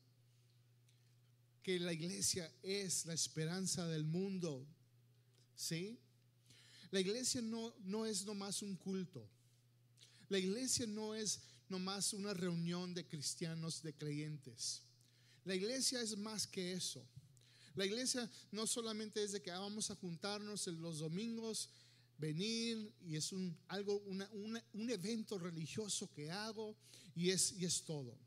que 1.62 1.80
la 1.80 1.94
iglesia 1.94 2.52
es 2.64 3.06
la 3.06 3.14
esperanza 3.14 3.86
del 3.86 4.06
mundo. 4.06 4.66
¿Sí? 5.56 6.00
La 6.90 7.02
iglesia 7.02 7.40
no, 7.44 7.76
no 7.82 8.08
es 8.08 8.26
nomás 8.26 8.64
un 8.64 8.76
culto. 8.76 9.30
La 10.28 10.40
iglesia 10.40 10.88
no 10.88 11.14
es 11.14 11.42
nomás 11.68 12.14
una 12.14 12.34
reunión 12.34 12.96
de 12.96 13.06
cristianos, 13.06 13.84
de 13.84 13.94
creyentes. 13.94 14.89
La 15.46 15.56
iglesia 15.56 16.02
es 16.02 16.18
más 16.18 16.46
que 16.48 16.74
eso. 16.74 17.06
La 17.76 17.86
iglesia 17.86 18.30
no 18.52 18.68
solamente 18.68 19.24
es 19.24 19.32
de 19.32 19.42
que 19.42 19.52
vamos 19.52 19.90
a 19.90 19.96
juntarnos 19.96 20.68
los 20.68 21.00
domingos, 21.00 21.70
venir 22.18 22.92
y 23.06 23.16
es 23.16 23.32
un, 23.32 23.58
algo, 23.70 23.98
un 24.00 24.90
evento 24.90 25.40
religioso 25.40 26.10
que 26.12 26.30
hago 26.30 26.76
y 27.16 27.30
es, 27.30 27.54
y 27.54 27.66
es 27.66 27.84
todo. 27.84 28.18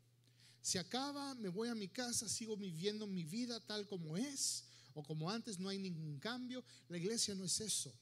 Se 0.61 0.79
acaba, 0.79 1.35
me 1.35 1.49
voy 1.49 1.69
a 1.69 1.75
mi 1.75 1.89
casa, 1.89 2.27
sigo 2.29 2.55
viviendo 2.55 3.05
mi 3.05 3.25
vida 3.25 3.59
tal 3.59 3.85
como 3.85 4.17
es 4.17 4.63
o 4.93 5.03
como 5.03 5.29
antes, 5.29 5.59
no 5.59 5.69
hay 5.69 5.77
ningún 5.77 6.19
cambio. 6.19 6.63
La 6.87 6.97
iglesia 6.97 7.35
no 7.35 7.45
es 7.45 7.59
eso. 7.59 7.93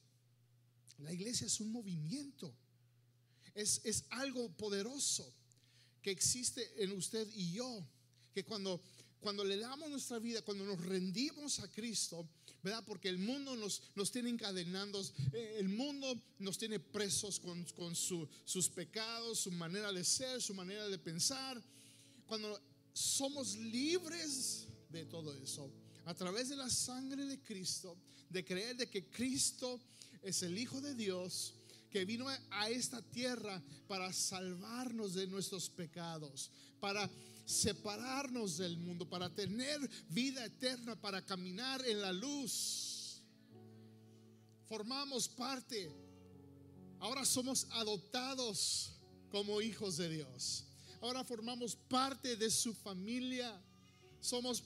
La 0.98 1.12
iglesia 1.12 1.46
es 1.46 1.60
un 1.60 1.72
movimiento. 1.72 2.54
Es, 3.54 3.80
es 3.84 4.04
algo 4.10 4.48
poderoso 4.50 5.34
que 6.02 6.10
existe 6.10 6.82
en 6.82 6.92
usted 6.92 7.28
y 7.34 7.52
yo. 7.52 7.84
Que 8.34 8.44
cuando 8.44 8.80
cuando 9.22 9.44
le 9.44 9.56
damos 9.56 9.88
nuestra 9.88 10.18
vida, 10.18 10.42
cuando 10.42 10.64
nos 10.64 10.84
rendimos 10.84 11.60
a 11.60 11.70
Cristo, 11.70 12.28
¿verdad? 12.62 12.82
Porque 12.84 13.08
el 13.08 13.18
mundo 13.18 13.56
nos, 13.56 13.82
nos 13.94 14.10
tiene 14.10 14.30
encadenados, 14.30 15.14
eh, 15.32 15.56
el 15.58 15.68
mundo 15.68 16.20
nos 16.40 16.58
tiene 16.58 16.80
presos 16.80 17.38
con, 17.38 17.64
con 17.76 17.94
sus 17.94 18.68
pecados, 18.74 19.38
su 19.38 19.52
manera 19.52 19.92
de 19.92 20.04
ser, 20.04 20.42
su 20.42 20.54
manera 20.54 20.88
de 20.88 20.98
pensar. 20.98 21.62
Cuando 22.26 22.60
somos 22.92 23.56
libres 23.56 24.66
de 24.90 25.04
todo 25.04 25.34
eso, 25.36 25.70
a 26.04 26.14
través 26.14 26.48
de 26.48 26.56
la 26.56 26.68
sangre 26.68 27.24
de 27.24 27.40
Cristo, 27.40 27.96
de 28.28 28.44
creer 28.44 28.76
de 28.76 28.90
que 28.90 29.04
Cristo 29.04 29.80
es 30.22 30.42
el 30.42 30.58
Hijo 30.58 30.80
de 30.80 30.96
Dios, 30.96 31.54
que 31.90 32.04
vino 32.04 32.26
a 32.50 32.70
esta 32.70 33.02
tierra 33.02 33.62
para 33.86 34.12
salvarnos 34.12 35.14
de 35.14 35.26
nuestros 35.26 35.68
pecados, 35.68 36.50
para 36.80 37.08
separarnos 37.44 38.58
del 38.58 38.76
mundo, 38.76 39.08
para 39.08 39.28
tener 39.34 39.80
vida 40.08 40.44
eterna, 40.44 41.00
para 41.00 41.24
caminar 41.24 41.84
en 41.86 42.00
la 42.00 42.12
luz. 42.12 43.22
Formamos 44.66 45.28
parte. 45.28 45.90
Ahora 46.98 47.24
somos 47.24 47.66
adoptados 47.72 48.92
como 49.30 49.60
hijos 49.60 49.96
de 49.96 50.08
Dios. 50.08 50.64
Ahora 51.00 51.24
formamos 51.24 51.74
parte 51.74 52.36
de 52.36 52.50
su 52.50 52.74
familia. 52.74 53.60
Somos, 54.20 54.62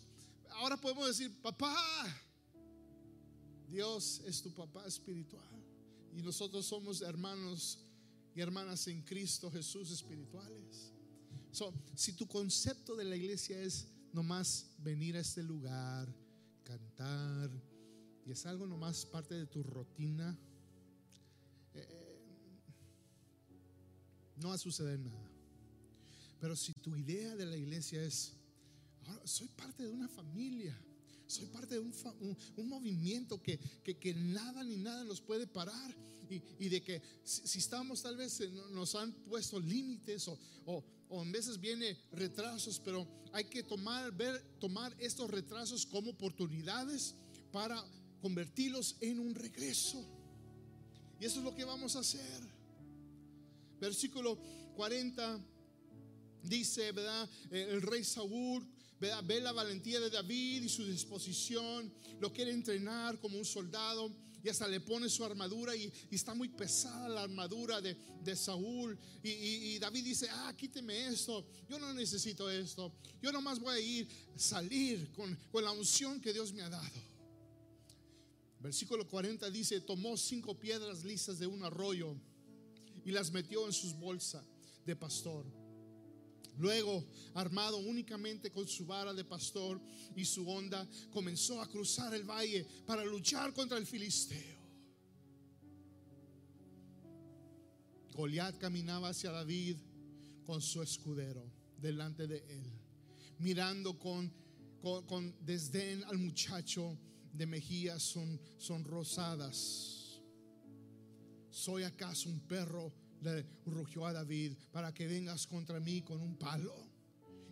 ahora 0.50 0.76
podemos 0.76 1.06
decir, 1.08 1.32
papá, 1.40 1.74
Dios 3.68 4.20
es 4.26 4.42
tu 4.42 4.52
papá 4.52 4.86
espiritual. 4.86 5.42
Y 6.14 6.22
nosotros 6.22 6.66
somos 6.66 7.00
hermanos 7.00 7.78
y 8.34 8.40
hermanas 8.40 8.86
en 8.88 9.02
Cristo 9.02 9.50
Jesús 9.50 9.90
espirituales 9.90 10.95
si 11.94 12.12
tu 12.12 12.26
concepto 12.26 12.96
de 12.96 13.04
la 13.04 13.16
iglesia 13.16 13.60
es 13.60 13.88
nomás 14.12 14.70
venir 14.78 15.16
a 15.16 15.20
este 15.20 15.42
lugar, 15.42 16.12
cantar, 16.64 17.50
y 18.24 18.32
es 18.32 18.44
algo 18.46 18.66
nomás 18.66 19.06
parte 19.06 19.34
de 19.34 19.46
tu 19.46 19.62
rutina, 19.62 20.36
eh, 21.74 21.86
eh, 21.88 22.16
no 24.36 24.48
va 24.48 24.54
a 24.54 24.58
suceder 24.58 24.98
nada. 24.98 25.30
Pero 26.40 26.56
si 26.56 26.72
tu 26.74 26.96
idea 26.96 27.36
de 27.36 27.46
la 27.46 27.56
iglesia 27.56 28.02
es, 28.02 28.34
soy 29.24 29.48
parte 29.48 29.84
de 29.84 29.90
una 29.90 30.08
familia, 30.08 30.76
soy 31.26 31.46
parte 31.46 31.74
de 31.74 31.80
un, 31.80 32.68
movimiento 32.68 33.42
que, 33.42 33.58
que, 33.84 34.14
nada 34.14 34.62
ni 34.62 34.76
nada 34.76 35.04
nos 35.04 35.20
puede 35.20 35.46
parar. 35.46 35.94
Y, 36.30 36.68
de 36.68 36.82
que 36.82 37.02
si, 37.24 37.58
estamos 37.58 38.02
tal 38.02 38.16
vez 38.16 38.40
nos 38.70 38.94
han 38.94 39.12
puesto 39.12 39.60
límites 39.60 40.28
o, 40.28 40.38
o, 41.08 41.22
en 41.22 41.32
veces 41.32 41.60
viene 41.60 41.96
retrasos, 42.12 42.80
pero 42.84 43.06
hay 43.32 43.44
que 43.44 43.62
tomar, 43.62 44.12
ver, 44.12 44.42
tomar 44.58 44.94
estos 44.98 45.30
retrasos 45.30 45.86
como 45.86 46.10
oportunidades 46.10 47.14
para 47.52 47.82
convertirlos 48.20 48.96
en 49.00 49.20
un 49.20 49.34
regreso. 49.34 50.04
Y 51.20 51.24
eso 51.24 51.38
es 51.38 51.44
lo 51.44 51.54
que 51.54 51.64
vamos 51.64 51.96
a 51.96 52.00
hacer. 52.00 52.42
Versículo 53.80 54.38
40 54.74 55.40
dice, 56.42 56.92
¿verdad? 56.92 57.28
Eh, 57.50 57.68
el 57.70 57.82
rey 57.82 58.04
Saúl 58.04 58.66
Ve 58.98 59.40
la 59.40 59.52
valentía 59.52 60.00
de 60.00 60.08
David 60.08 60.62
y 60.62 60.68
su 60.68 60.84
disposición. 60.84 61.92
Lo 62.18 62.32
quiere 62.32 62.50
entrenar 62.50 63.20
como 63.20 63.36
un 63.36 63.44
soldado 63.44 64.10
y 64.46 64.48
hasta 64.48 64.68
le 64.68 64.78
pone 64.78 65.08
su 65.08 65.24
armadura 65.24 65.74
y, 65.74 65.92
está 66.08 66.32
muy 66.32 66.48
pesada 66.48 67.08
la 67.08 67.22
armadura 67.24 67.80
de, 67.80 68.36
Saúl. 68.36 68.96
Y, 69.24 69.76
David 69.80 70.04
dice, 70.04 70.28
ah, 70.30 70.54
quíteme 70.56 71.08
esto. 71.08 71.44
Yo 71.68 71.80
no 71.80 71.92
necesito 71.92 72.48
esto. 72.48 72.92
Yo 73.20 73.32
nomás 73.32 73.58
voy 73.58 73.74
a 73.74 73.80
ir, 73.80 74.08
salir 74.36 75.10
con, 75.10 75.36
con 75.50 75.64
la 75.64 75.72
unción 75.72 76.20
que 76.20 76.32
Dios 76.32 76.52
me 76.52 76.62
ha 76.62 76.68
dado. 76.68 77.02
Versículo 78.60 79.04
40 79.08 79.50
dice, 79.50 79.80
tomó 79.80 80.16
cinco 80.16 80.56
piedras 80.56 81.02
lisas 81.02 81.40
de 81.40 81.48
un 81.48 81.64
arroyo 81.64 82.14
y 83.04 83.10
las 83.10 83.32
metió 83.32 83.66
en 83.66 83.72
sus 83.72 83.94
bolsas 83.94 84.44
de 84.84 84.94
pastor 84.94 85.44
Luego, 86.58 87.04
armado 87.34 87.76
únicamente 87.78 88.50
con 88.50 88.66
su 88.66 88.86
vara 88.86 89.12
de 89.12 89.24
pastor 89.24 89.80
y 90.14 90.24
su 90.24 90.48
onda, 90.48 90.88
comenzó 91.10 91.60
a 91.60 91.68
cruzar 91.68 92.14
el 92.14 92.24
valle 92.24 92.66
para 92.86 93.04
luchar 93.04 93.52
contra 93.52 93.76
el 93.76 93.86
filisteo. 93.86 94.56
Goliat 98.14 98.56
caminaba 98.56 99.10
hacia 99.10 99.30
David 99.30 99.76
con 100.44 100.62
su 100.62 100.80
escudero 100.80 101.44
delante 101.76 102.26
de 102.26 102.38
él, 102.38 102.72
mirando 103.38 103.98
con, 103.98 104.32
con, 104.80 105.34
desdén 105.44 106.02
al 106.04 106.16
muchacho 106.16 106.98
de 107.32 107.46
mejillas 107.46 108.02
son, 108.02 108.40
son 108.56 108.84
rosadas. 108.84 110.22
¿Soy 111.50 111.82
acaso 111.82 112.30
un 112.30 112.40
perro? 112.40 112.92
Le 113.22 113.46
rugió 113.66 114.06
a 114.06 114.12
David, 114.12 114.52
para 114.72 114.92
que 114.92 115.06
vengas 115.06 115.46
contra 115.46 115.80
mí 115.80 116.02
con 116.02 116.20
un 116.20 116.36
palo. 116.36 116.74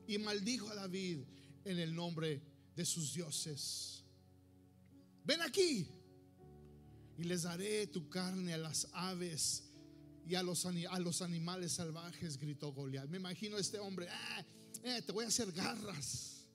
Y 0.06 0.18
maldijo 0.18 0.68
a 0.68 0.74
David 0.74 1.20
en 1.64 1.78
el 1.78 1.94
nombre 1.94 2.42
de 2.76 2.84
sus 2.84 3.14
dioses. 3.14 4.04
Ven 5.24 5.40
aquí 5.40 5.88
y 7.16 7.24
les 7.24 7.42
daré 7.42 7.86
tu 7.86 8.08
carne 8.08 8.52
a 8.54 8.58
las 8.58 8.88
aves 8.92 9.64
y 10.26 10.34
a 10.34 10.42
los, 10.42 10.66
a 10.66 10.98
los 10.98 11.22
animales 11.22 11.72
salvajes, 11.72 12.38
gritó 12.38 12.72
Goliat. 12.72 13.08
Me 13.08 13.18
imagino 13.18 13.56
a 13.56 13.60
este 13.60 13.78
hombre, 13.78 14.08
ah, 14.10 14.44
eh, 14.82 15.02
te 15.02 15.12
voy 15.12 15.24
a 15.24 15.28
hacer 15.28 15.50
garras. 15.52 16.46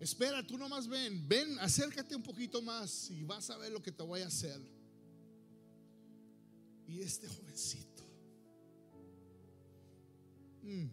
Espera, 0.00 0.46
tú 0.46 0.58
nomás 0.58 0.86
ven, 0.86 1.26
ven, 1.26 1.58
acércate 1.60 2.14
un 2.14 2.22
poquito 2.22 2.60
más 2.60 3.10
y 3.10 3.22
vas 3.22 3.48
a 3.48 3.56
ver 3.56 3.72
lo 3.72 3.82
que 3.82 3.92
te 3.92 4.02
voy 4.02 4.20
a 4.20 4.26
hacer. 4.26 4.60
Y 6.88 7.00
este 7.00 7.28
jovencito, 7.28 8.04
mm, 10.62 10.86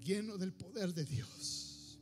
lleno 0.00 0.38
del 0.38 0.52
poder 0.52 0.94
de 0.94 1.04
Dios, 1.04 1.98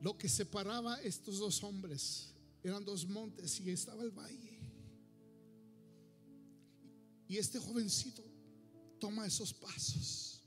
lo 0.00 0.16
que 0.16 0.28
separaba 0.28 1.00
estos 1.02 1.38
dos 1.38 1.62
hombres 1.62 2.32
eran 2.62 2.84
dos 2.84 3.06
montes 3.06 3.60
y 3.60 3.70
estaba 3.70 4.02
el 4.02 4.10
valle. 4.10 4.58
Y 7.28 7.36
este 7.36 7.58
jovencito 7.58 8.24
toma 8.98 9.26
esos 9.26 9.52
pasos. 9.52 10.42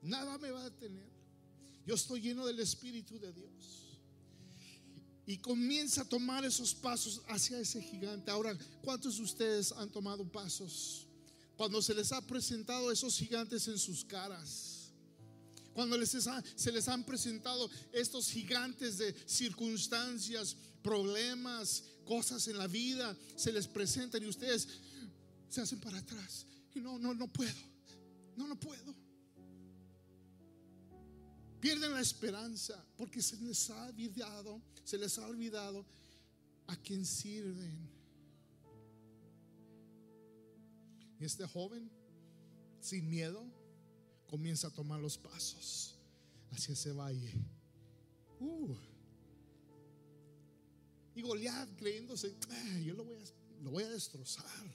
Nada 0.00 0.38
me 0.38 0.50
va 0.50 0.60
a 0.60 0.70
detener. 0.70 1.10
Yo 1.86 1.94
estoy 1.94 2.20
lleno 2.20 2.46
del 2.46 2.60
Espíritu 2.60 3.18
de 3.18 3.32
Dios 3.32 3.91
y 5.26 5.36
comienza 5.36 6.02
a 6.02 6.08
tomar 6.08 6.44
esos 6.44 6.74
pasos 6.74 7.20
hacia 7.28 7.58
ese 7.58 7.80
gigante. 7.80 8.30
Ahora, 8.30 8.56
¿cuántos 8.82 9.16
de 9.16 9.22
ustedes 9.22 9.72
han 9.72 9.90
tomado 9.90 10.24
pasos 10.24 11.06
cuando 11.56 11.80
se 11.80 11.94
les 11.94 12.10
ha 12.12 12.20
presentado 12.20 12.90
esos 12.90 13.16
gigantes 13.16 13.68
en 13.68 13.78
sus 13.78 14.04
caras? 14.04 14.90
Cuando 15.74 15.96
les 15.96 16.10
se 16.10 16.72
les 16.72 16.88
han 16.88 17.04
presentado 17.04 17.70
estos 17.92 18.28
gigantes 18.30 18.98
de 18.98 19.14
circunstancias, 19.26 20.56
problemas, 20.82 21.84
cosas 22.04 22.46
en 22.48 22.58
la 22.58 22.66
vida, 22.66 23.16
se 23.36 23.52
les 23.52 23.66
presentan 23.66 24.22
y 24.22 24.26
ustedes 24.26 24.68
se 25.48 25.60
hacen 25.60 25.80
para 25.80 25.98
atrás. 25.98 26.46
Y 26.74 26.80
no, 26.80 26.98
no, 26.98 27.14
no 27.14 27.26
puedo. 27.26 27.54
No, 28.36 28.46
no 28.46 28.58
puedo. 28.58 28.94
Pierden 31.62 31.92
la 31.92 32.00
esperanza 32.00 32.84
porque 32.96 33.22
se 33.22 33.36
les 33.36 33.70
ha 33.70 33.86
olvidado, 33.86 34.60
se 34.82 34.98
les 34.98 35.16
ha 35.16 35.28
olvidado 35.28 35.86
a 36.66 36.74
quien 36.74 37.06
sirven. 37.06 37.88
Y 41.20 41.24
este 41.24 41.46
joven, 41.46 41.88
sin 42.80 43.08
miedo, 43.08 43.46
comienza 44.26 44.66
a 44.66 44.70
tomar 44.72 44.98
los 44.98 45.16
pasos 45.16 45.94
hacia 46.50 46.72
ese 46.72 46.90
valle. 46.90 47.32
Uh. 48.40 48.74
Y 51.14 51.22
Goliat 51.22 51.76
creyéndose, 51.76 52.34
ah, 52.50 52.78
yo 52.80 52.94
lo 52.94 53.04
voy, 53.04 53.14
a, 53.14 53.62
lo 53.62 53.70
voy 53.70 53.84
a 53.84 53.88
destrozar. 53.88 54.66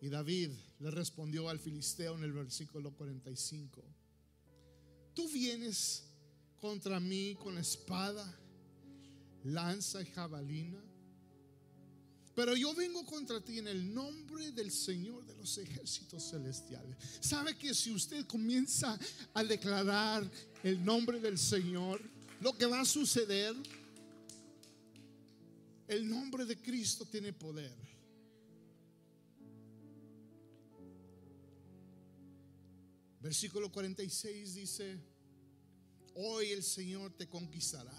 Y 0.00 0.08
David 0.08 0.52
le 0.78 0.90
respondió 0.90 1.50
al 1.50 1.58
filisteo 1.58 2.16
en 2.16 2.24
el 2.24 2.32
versículo 2.32 2.94
45 2.94 3.93
tú 5.14 5.28
vienes 5.28 6.02
contra 6.60 7.00
mí 7.00 7.36
con 7.36 7.58
espada, 7.58 8.24
lanza 9.44 10.02
y 10.02 10.06
jabalina. 10.06 10.82
Pero 12.34 12.56
yo 12.56 12.74
vengo 12.74 13.04
contra 13.06 13.40
ti 13.40 13.58
en 13.58 13.68
el 13.68 13.94
nombre 13.94 14.50
del 14.50 14.72
Señor 14.72 15.24
de 15.24 15.36
los 15.36 15.56
ejércitos 15.56 16.30
celestiales. 16.30 16.96
¿Sabe 17.20 17.56
que 17.56 17.72
si 17.74 17.92
usted 17.92 18.26
comienza 18.26 18.98
a 19.34 19.44
declarar 19.44 20.28
el 20.64 20.84
nombre 20.84 21.20
del 21.20 21.38
Señor, 21.38 22.02
lo 22.40 22.56
que 22.56 22.66
va 22.66 22.80
a 22.80 22.84
suceder, 22.84 23.54
el 25.88 26.08
nombre 26.08 26.44
de 26.44 26.56
Cristo 26.56 27.04
tiene 27.04 27.32
poder. 27.32 27.72
Versículo 33.24 33.72
46 33.72 34.54
dice, 34.54 35.00
hoy 36.14 36.50
el 36.50 36.62
Señor 36.62 37.10
te 37.16 37.26
conquistará. 37.26 37.96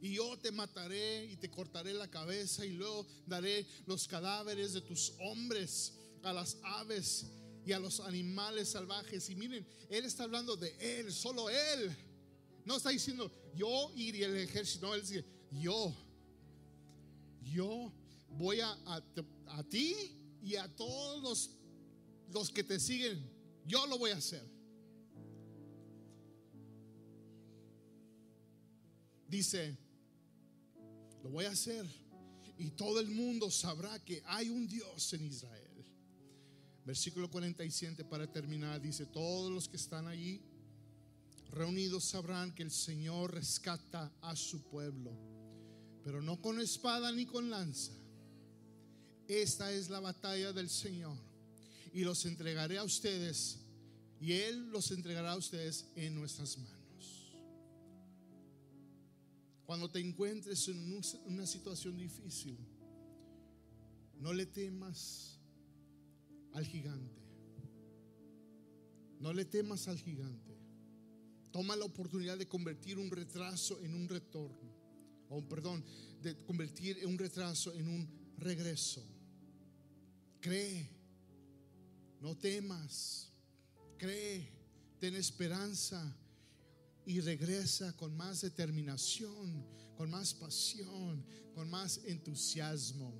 Y 0.00 0.14
yo 0.14 0.36
te 0.36 0.50
mataré 0.50 1.26
y 1.26 1.36
te 1.36 1.48
cortaré 1.48 1.94
la 1.94 2.10
cabeza 2.10 2.66
y 2.66 2.70
luego 2.70 3.06
daré 3.24 3.64
los 3.86 4.08
cadáveres 4.08 4.72
de 4.72 4.80
tus 4.80 5.12
hombres 5.20 5.92
a 6.24 6.32
las 6.32 6.56
aves 6.64 7.26
y 7.64 7.70
a 7.70 7.78
los 7.78 8.00
animales 8.00 8.70
salvajes. 8.70 9.30
Y 9.30 9.36
miren, 9.36 9.64
Él 9.88 10.04
está 10.06 10.24
hablando 10.24 10.56
de 10.56 10.74
Él, 10.80 11.12
solo 11.12 11.48
Él. 11.48 11.96
No 12.64 12.78
está 12.78 12.90
diciendo 12.90 13.30
yo 13.54 13.92
y 13.94 14.08
el 14.24 14.38
ejército, 14.38 14.88
no, 14.88 14.94
Él 14.96 15.02
dice 15.02 15.24
yo. 15.52 15.94
Yo 17.44 17.92
voy 18.30 18.58
a, 18.58 18.72
a, 19.46 19.62
ti 19.70 19.94
y 20.42 20.56
a 20.56 20.66
todos 20.74 21.22
los, 21.22 21.50
los 22.32 22.50
que 22.50 22.64
te 22.64 22.80
siguen 22.80 23.31
yo 23.66 23.86
lo 23.86 23.98
voy 23.98 24.10
a 24.10 24.16
hacer. 24.16 24.44
Dice, 29.28 29.76
lo 31.22 31.30
voy 31.30 31.46
a 31.46 31.50
hacer 31.50 31.86
y 32.58 32.70
todo 32.72 33.00
el 33.00 33.08
mundo 33.08 33.50
sabrá 33.50 33.98
que 34.04 34.22
hay 34.26 34.50
un 34.50 34.66
Dios 34.66 35.12
en 35.14 35.24
Israel. 35.24 35.84
Versículo 36.84 37.30
47 37.30 38.04
para 38.04 38.30
terminar 38.30 38.80
dice, 38.80 39.06
todos 39.06 39.50
los 39.50 39.68
que 39.68 39.76
están 39.76 40.06
allí 40.06 40.42
reunidos 41.50 42.04
sabrán 42.04 42.54
que 42.54 42.62
el 42.62 42.70
Señor 42.70 43.32
rescata 43.34 44.12
a 44.20 44.34
su 44.34 44.62
pueblo, 44.62 45.12
pero 46.02 46.20
no 46.20 46.40
con 46.40 46.60
espada 46.60 47.12
ni 47.12 47.24
con 47.24 47.48
lanza. 47.48 47.92
Esta 49.28 49.72
es 49.72 49.88
la 49.88 50.00
batalla 50.00 50.52
del 50.52 50.68
Señor 50.68 51.31
y 51.92 52.04
los 52.04 52.24
entregaré 52.24 52.78
a 52.78 52.84
ustedes 52.84 53.58
y 54.20 54.32
Él 54.32 54.70
los 54.70 54.90
entregará 54.92 55.32
a 55.32 55.36
ustedes 55.36 55.86
en 55.96 56.14
nuestras 56.14 56.56
manos. 56.58 57.34
Cuando 59.66 59.90
te 59.90 60.00
encuentres 60.00 60.68
en 60.68 61.02
una 61.26 61.46
situación 61.46 61.96
difícil, 61.96 62.56
no 64.20 64.32
le 64.32 64.46
temas 64.46 65.40
al 66.52 66.66
gigante. 66.66 67.20
No 69.18 69.32
le 69.32 69.44
temas 69.44 69.88
al 69.88 69.98
gigante. 69.98 70.56
Toma 71.50 71.76
la 71.76 71.84
oportunidad 71.84 72.38
de 72.38 72.48
convertir 72.48 72.98
un 72.98 73.10
retraso 73.10 73.80
en 73.82 73.94
un 73.94 74.08
retorno. 74.08 74.72
o 75.28 75.40
perdón, 75.48 75.82
de 76.22 76.36
convertir 76.44 77.06
un 77.06 77.16
retraso 77.16 77.72
en 77.72 77.88
un 77.88 78.08
regreso. 78.36 79.02
Cree, 80.40 81.01
no 82.22 82.36
temas, 82.36 83.28
cree, 83.98 84.48
ten 85.00 85.16
esperanza 85.16 86.00
y 87.04 87.20
regresa 87.20 87.96
con 87.96 88.16
más 88.16 88.42
determinación, 88.42 89.66
con 89.96 90.08
más 90.08 90.32
pasión, 90.32 91.24
con 91.52 91.68
más 91.68 92.00
entusiasmo. 92.04 93.12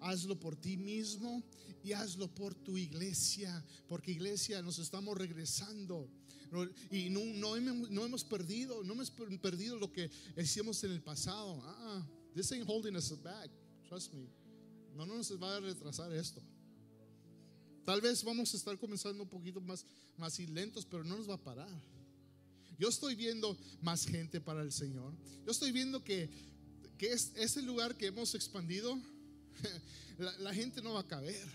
Hazlo 0.00 0.38
por 0.40 0.56
ti 0.56 0.76
mismo 0.76 1.44
y 1.84 1.92
hazlo 1.92 2.26
por 2.34 2.54
tu 2.54 2.76
iglesia, 2.76 3.64
porque 3.86 4.10
iglesia 4.10 4.60
nos 4.62 4.80
estamos 4.80 5.16
regresando. 5.16 6.10
Y 6.90 7.08
no, 7.10 7.24
no, 7.56 8.04
hemos 8.04 8.24
perdido, 8.24 8.82
no 8.82 8.94
hemos 8.94 9.10
perdido 9.10 9.76
lo 9.78 9.92
que 9.92 10.10
hicimos 10.36 10.82
en 10.82 10.90
el 10.90 11.02
pasado. 11.02 11.62
Ah, 11.64 12.04
this 12.34 12.50
ain't 12.50 12.68
holding 12.68 12.96
us 12.96 13.12
back. 13.22 13.48
Trust 13.88 14.12
me. 14.14 14.26
No, 14.96 15.06
no 15.06 15.16
nos 15.16 15.30
va 15.40 15.56
a 15.56 15.60
retrasar 15.60 16.12
esto. 16.12 16.42
Tal 17.90 18.00
vez 18.00 18.22
vamos 18.22 18.54
a 18.54 18.56
estar 18.56 18.78
comenzando 18.78 19.24
un 19.24 19.28
poquito 19.28 19.60
más, 19.60 19.84
más 20.16 20.38
lentos, 20.38 20.86
pero 20.88 21.02
no 21.02 21.16
nos 21.16 21.28
va 21.28 21.34
a 21.34 21.42
parar. 21.42 21.68
Yo 22.78 22.88
estoy 22.88 23.16
viendo 23.16 23.58
más 23.82 24.06
gente 24.06 24.40
para 24.40 24.62
el 24.62 24.70
Señor. 24.70 25.12
Yo 25.44 25.50
estoy 25.50 25.72
viendo 25.72 26.04
que, 26.04 26.30
que 26.96 27.12
es, 27.12 27.32
ese 27.34 27.62
lugar 27.62 27.96
que 27.96 28.06
hemos 28.06 28.36
expandido, 28.36 28.96
la, 30.18 30.38
la 30.38 30.54
gente 30.54 30.80
no 30.82 30.92
va 30.92 31.00
a 31.00 31.08
caber. 31.08 31.48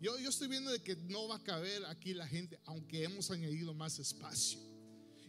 Yo, 0.00 0.16
yo 0.20 0.28
estoy 0.28 0.46
viendo 0.46 0.70
de 0.70 0.84
que 0.84 0.94
no 0.94 1.26
va 1.26 1.34
a 1.34 1.42
caber 1.42 1.84
aquí 1.86 2.14
la 2.14 2.28
gente, 2.28 2.56
aunque 2.66 3.02
hemos 3.02 3.32
añadido 3.32 3.74
más 3.74 3.98
espacio. 3.98 4.60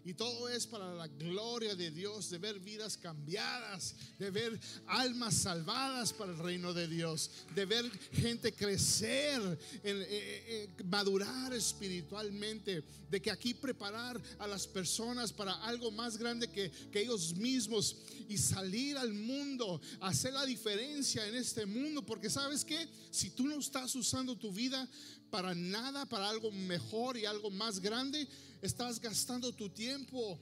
Y 0.04 0.16
todo 0.16 0.50
es 0.50 0.66
para 0.66 0.96
la 0.96 1.08
gloria 1.08 1.76
de 1.76 1.92
Dios, 1.92 2.30
de 2.30 2.40
ver 2.40 2.60
vidas 2.60 2.98
cambiadas, 2.98 3.96
de 4.18 4.32
ver 4.32 4.60
almas 4.88 5.36
salvadas 5.36 6.12
para 6.12 6.32
el 6.32 6.40
reino 6.40 6.74
de 6.74 6.88
Dios, 6.88 7.30
de 7.54 7.66
ver 7.66 7.90
gente 8.12 8.52
crecer, 8.52 9.42
en, 9.84 9.98
eh, 9.98 10.08
eh, 10.10 10.70
eh, 10.80 10.84
madurar 10.86 11.54
espiritualmente, 11.54 12.84
de 13.12 13.22
que 13.22 13.30
aquí 13.30 13.54
preparar 13.54 14.20
a 14.40 14.48
las 14.48 14.66
personas 14.66 15.32
para 15.32 15.54
algo 15.66 15.92
más 15.92 16.18
grande 16.18 16.48
que, 16.48 16.72
que 16.92 17.02
ellos 17.02 17.36
mismos 17.36 17.98
y 18.28 18.38
salir 18.38 18.98
al 18.98 19.14
mundo, 19.14 19.80
hacer 20.00 20.34
la 20.34 20.46
diferencia 20.46 21.28
en 21.28 21.36
este 21.36 21.66
mundo, 21.68 22.04
porque 22.04 22.30
sabes 22.30 22.66
que 22.66 22.88
si 23.12 23.30
tú 23.30 23.46
no 23.46 23.60
estás 23.60 23.94
usando 23.96 24.36
tu 24.36 24.52
vida 24.52 24.90
para 25.30 25.54
nada, 25.56 26.06
para 26.06 26.30
algo 26.30 26.52
mejor 26.52 27.18
y 27.18 27.26
algo 27.26 27.50
más 27.50 27.80
grande, 27.80 28.28
estás 28.62 29.00
gastando 29.00 29.52
tu 29.54 29.70
tiempo. 29.70 30.40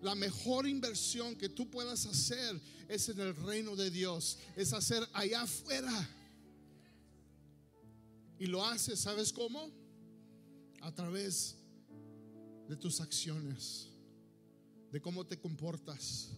La 0.00 0.14
mejor 0.14 0.66
inversión 0.66 1.36
que 1.36 1.48
tú 1.48 1.70
puedas 1.70 2.06
hacer 2.06 2.60
es 2.88 3.08
en 3.08 3.20
el 3.20 3.36
reino 3.36 3.76
de 3.76 3.90
Dios, 3.90 4.38
es 4.56 4.72
hacer 4.72 5.06
allá 5.12 5.42
afuera. 5.42 6.08
Y 8.38 8.46
lo 8.46 8.64
haces, 8.64 8.98
¿sabes 8.98 9.32
cómo? 9.32 9.70
A 10.80 10.92
través 10.92 11.56
de 12.68 12.76
tus 12.76 13.00
acciones, 13.00 13.88
de 14.90 15.00
cómo 15.00 15.24
te 15.24 15.38
comportas. 15.38 16.30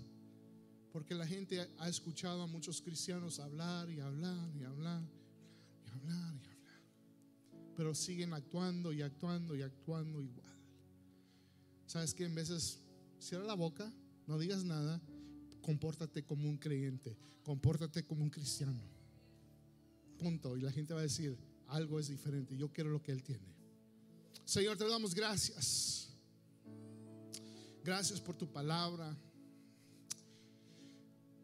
Porque 0.93 1.15
la 1.15 1.27
gente 1.27 1.67
ha 1.79 1.89
escuchado 1.89 2.43
a 2.43 2.47
muchos 2.47 2.83
cristianos 2.83 3.41
hablar 3.41 3.91
y 3.91 4.01
hablar 4.01 4.55
y 4.55 4.65
hablar 4.65 5.03
y 5.85 5.89
hablar 5.89 6.44
pero 7.77 7.95
siguen 7.95 8.33
actuando 8.33 8.93
y 8.93 9.03
actuando 9.03 9.57
y 9.57 9.63
actuando 9.63 10.21
igual. 10.23 10.55
¿Sabes 11.87 12.15
que 12.15 12.25
En 12.25 12.35
veces 12.35 12.81
cierra 13.19 13.45
la 13.45 13.55
boca, 13.55 13.93
no 14.27 14.39
digas 14.39 14.65
nada, 14.65 15.01
compórtate 15.61 16.25
como 16.25 16.49
un 16.49 16.59
creyente, 16.59 17.17
compórtate 17.43 18.05
como 18.05 18.23
un 18.23 18.31
cristiano. 18.31 18.81
Punto. 20.19 20.57
Y 20.57 20.63
la 20.63 20.73
gente 20.73 20.95
va 20.95 21.01
a 21.01 21.05
decir, 21.05 21.37
algo 21.69 21.99
es 21.99 22.09
diferente, 22.09 22.57
yo 22.57 22.73
quiero 22.73 22.91
lo 22.91 23.03
que 23.03 23.13
Él 23.13 23.23
tiene. 23.23 23.55
Señor, 24.45 24.77
te 24.77 24.89
damos 24.89 25.15
gracias. 25.15 26.11
Gracias 27.83 28.21
por 28.21 28.35
tu 28.37 28.51
palabra. 28.51 29.17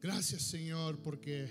Gracias, 0.02 0.42
Señor, 0.42 0.98
porque 1.02 1.48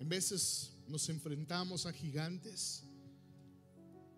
en 0.00 0.08
veces 0.08 0.73
nos 0.88 1.08
enfrentamos 1.08 1.86
a 1.86 1.92
gigantes, 1.92 2.84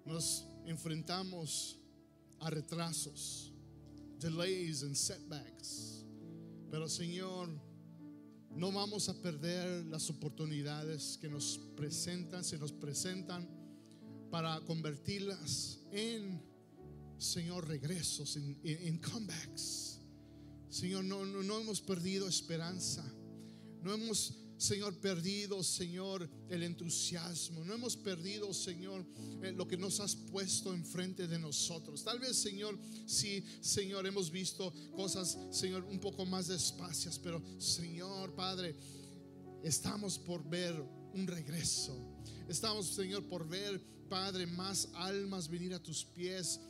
nos 0.04 0.46
enfrentamos 0.66 1.78
a 2.40 2.50
retrasos, 2.50 3.52
delays 4.18 4.82
and 4.82 4.94
setbacks. 4.94 6.04
Pero 6.70 6.88
Señor, 6.88 7.48
no 8.50 8.72
vamos 8.72 9.08
a 9.08 9.14
perder 9.20 9.86
las 9.86 10.08
oportunidades 10.10 11.18
que 11.20 11.28
nos 11.28 11.58
presentan, 11.76 12.44
se 12.44 12.58
nos 12.58 12.72
presentan 12.72 13.48
para 14.30 14.60
convertirlas 14.60 15.80
en, 15.92 16.42
Señor, 17.18 17.68
regresos, 17.68 18.36
en, 18.36 18.98
comebacks. 18.98 20.00
Señor, 20.68 21.04
no, 21.04 21.24
no, 21.24 21.42
no 21.42 21.60
hemos 21.60 21.80
perdido 21.80 22.28
esperanza. 22.28 23.04
No 23.82 23.94
hemos 23.94 24.45
Señor, 24.59 24.94
perdido, 24.98 25.62
Señor, 25.62 26.28
el 26.48 26.62
entusiasmo. 26.62 27.64
No 27.64 27.74
hemos 27.74 27.96
perdido, 27.96 28.54
Señor, 28.54 29.04
eh, 29.42 29.52
lo 29.52 29.68
que 29.68 29.76
nos 29.76 30.00
has 30.00 30.16
puesto 30.16 30.72
enfrente 30.72 31.26
de 31.28 31.38
nosotros. 31.38 32.02
Tal 32.02 32.18
vez, 32.18 32.36
Señor, 32.36 32.78
sí, 33.07 33.44
Señor, 33.61 34.07
hemos 34.07 34.30
visto 34.30 34.72
cosas, 34.94 35.38
Señor, 35.50 35.84
un 35.84 36.00
poco 36.00 36.24
más 36.24 36.46
despacias, 36.48 37.18
pero, 37.18 37.42
Señor, 37.59 38.34
Padre, 38.34 38.74
estamos 39.62 40.18
por 40.18 40.42
ver 40.48 40.74
un 41.12 41.26
regreso. 41.26 42.16
Estamos, 42.48 42.86
Señor, 42.86 43.24
por 43.28 43.46
ver, 43.46 43.82
Padre, 44.09 44.46
más 44.46 44.88
almas 44.94 45.48
venir 45.48 45.74
a 45.74 45.82
tus 45.82 46.04
pies, 46.04 46.61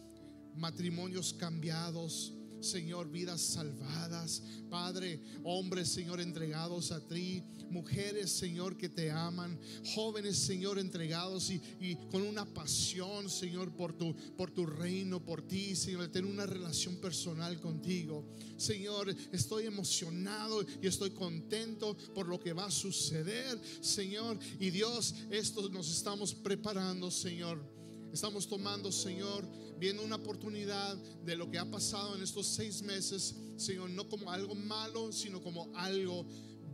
matrimonios 0.57 1.35
cambiados 1.35 2.36
Señor, 2.61 3.11
vidas 3.11 3.41
salvadas. 3.41 4.43
Padre, 4.71 5.21
hombres, 5.45 5.89
Señor, 5.89 6.21
entregados 6.21 6.93
a 6.93 7.01
ti. 7.07 7.43
Mujeres, 7.71 8.31
Señor, 8.31 8.77
que 8.77 8.89
te 8.89 9.11
aman. 9.11 9.59
Jóvenes, 9.95 10.39
Señor, 10.39 10.79
entregados 10.79 11.51
y, 11.51 11.97
con 12.11 12.23
una 12.23 12.45
pasión, 12.45 13.29
Señor, 13.29 13.75
por 13.75 13.93
tu, 13.93 14.15
por 14.37 14.51
tu 14.51 14.67
reino, 14.67 15.25
por 15.25 15.43
ti, 15.43 15.77
Señor, 15.77 16.03
de 16.03 16.09
tener 16.09 16.31
una 16.31 16.47
relación 16.47 16.97
personal 16.97 17.61
contigo. 17.61 18.25
Señor, 18.57 19.15
estoy 19.33 19.67
emocionado 19.67 20.65
y 20.81 20.87
estoy 20.87 21.11
contento 21.11 21.97
por 22.15 22.29
lo 22.29 22.39
que 22.39 22.53
va 22.53 22.67
a 22.67 22.71
suceder, 22.71 23.61
Señor. 23.81 24.39
Y 24.59 24.71
Dios, 24.71 25.15
esto 25.31 25.69
nos 25.69 25.91
estamos 25.91 26.35
preparando, 26.35 27.11
Señor. 27.11 27.77
Estamos 28.13 28.49
tomando, 28.49 28.91
Señor, 28.91 29.47
viendo 29.79 30.03
una 30.03 30.17
oportunidad 30.17 30.97
de 31.25 31.37
lo 31.37 31.51
que 31.51 31.59
ha 31.59 31.71
pasado 31.71 32.17
en 32.17 32.23
estos 32.23 32.47
seis 32.47 32.83
meses, 32.83 33.35
Señor, 33.57 33.91
no 33.91 34.09
como 34.09 34.31
algo 34.31 34.55
malo, 34.55 35.13
sino 35.13 35.43
como 35.43 35.71
algo 35.77 36.27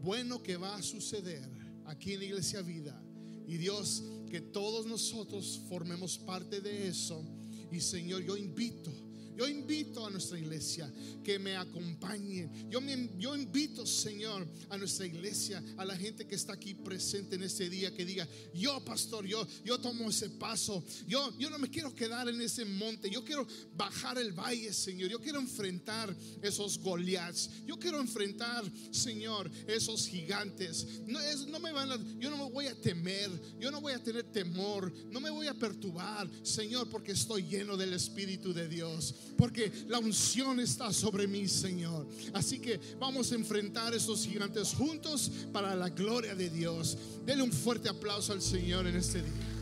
bueno 0.02 0.42
que 0.42 0.56
va 0.56 0.76
a 0.76 0.82
suceder 0.82 1.48
aquí 1.86 2.12
en 2.12 2.22
Iglesia 2.22 2.62
Vida. 2.62 3.00
Y 3.46 3.56
Dios, 3.56 4.04
que 4.30 4.40
todos 4.40 4.86
nosotros 4.86 5.60
formemos 5.68 6.18
parte 6.18 6.60
de 6.60 6.88
eso. 6.88 7.24
Y 7.70 7.80
Señor, 7.80 8.22
yo 8.22 8.36
invito 8.36 8.92
yo 9.36 9.48
invito 9.48 10.06
a 10.06 10.10
nuestra 10.10 10.38
iglesia 10.38 10.92
que 11.24 11.38
me 11.38 11.56
acompañen. 11.56 12.50
Yo, 12.70 12.80
me, 12.80 13.08
yo 13.18 13.34
invito, 13.34 13.86
Señor, 13.86 14.46
a 14.68 14.76
nuestra 14.76 15.06
iglesia, 15.06 15.62
a 15.76 15.84
la 15.84 15.96
gente 15.96 16.26
que 16.26 16.34
está 16.34 16.52
aquí 16.52 16.74
presente 16.74 17.36
en 17.36 17.42
este 17.42 17.70
día, 17.70 17.94
que 17.94 18.04
diga, 18.04 18.28
yo, 18.54 18.84
pastor, 18.84 19.26
yo, 19.26 19.46
yo 19.64 19.78
tomo 19.78 20.10
ese 20.10 20.30
paso. 20.30 20.84
Yo, 21.06 21.32
yo 21.38 21.48
no 21.48 21.58
me 21.58 21.70
quiero 21.70 21.94
quedar 21.94 22.28
en 22.28 22.40
ese 22.40 22.64
monte. 22.64 23.08
Yo 23.08 23.24
quiero 23.24 23.46
bajar 23.74 24.18
el 24.18 24.32
valle, 24.32 24.72
Señor. 24.72 25.08
Yo 25.08 25.20
quiero 25.20 25.38
enfrentar 25.38 26.14
esos 26.42 26.78
Goliaths. 26.78 27.50
Yo 27.66 27.78
quiero 27.78 28.00
enfrentar, 28.00 28.64
Señor, 28.90 29.50
esos 29.66 30.06
gigantes. 30.06 30.86
No, 31.06 31.20
es, 31.20 31.46
no 31.46 31.58
me 31.58 31.72
van 31.72 31.92
yo 32.18 32.30
no 32.30 32.36
me 32.36 32.50
voy 32.50 32.66
a 32.66 32.74
temer. 32.74 33.30
Yo 33.58 33.70
no 33.70 33.80
voy 33.80 33.92
a 33.92 34.02
tener 34.02 34.24
temor. 34.24 34.92
No 35.10 35.20
me 35.20 35.30
voy 35.30 35.46
a 35.46 35.54
perturbar, 35.54 36.28
Señor, 36.42 36.88
porque 36.88 37.12
estoy 37.12 37.42
lleno 37.42 37.76
del 37.76 37.94
Espíritu 37.94 38.52
de 38.52 38.68
Dios 38.68 39.14
porque 39.36 39.72
la 39.88 39.98
unción 39.98 40.60
está 40.60 40.92
sobre 40.92 41.26
mí, 41.26 41.48
Señor. 41.48 42.06
Así 42.32 42.58
que 42.58 42.78
vamos 42.98 43.32
a 43.32 43.34
enfrentar 43.34 43.94
esos 43.94 44.26
gigantes 44.26 44.74
juntos 44.74 45.30
para 45.52 45.74
la 45.74 45.88
gloria 45.88 46.34
de 46.34 46.50
Dios. 46.50 46.96
Dele 47.24 47.42
un 47.42 47.52
fuerte 47.52 47.88
aplauso 47.88 48.32
al 48.32 48.42
Señor 48.42 48.86
en 48.86 48.96
este 48.96 49.22
día. 49.22 49.61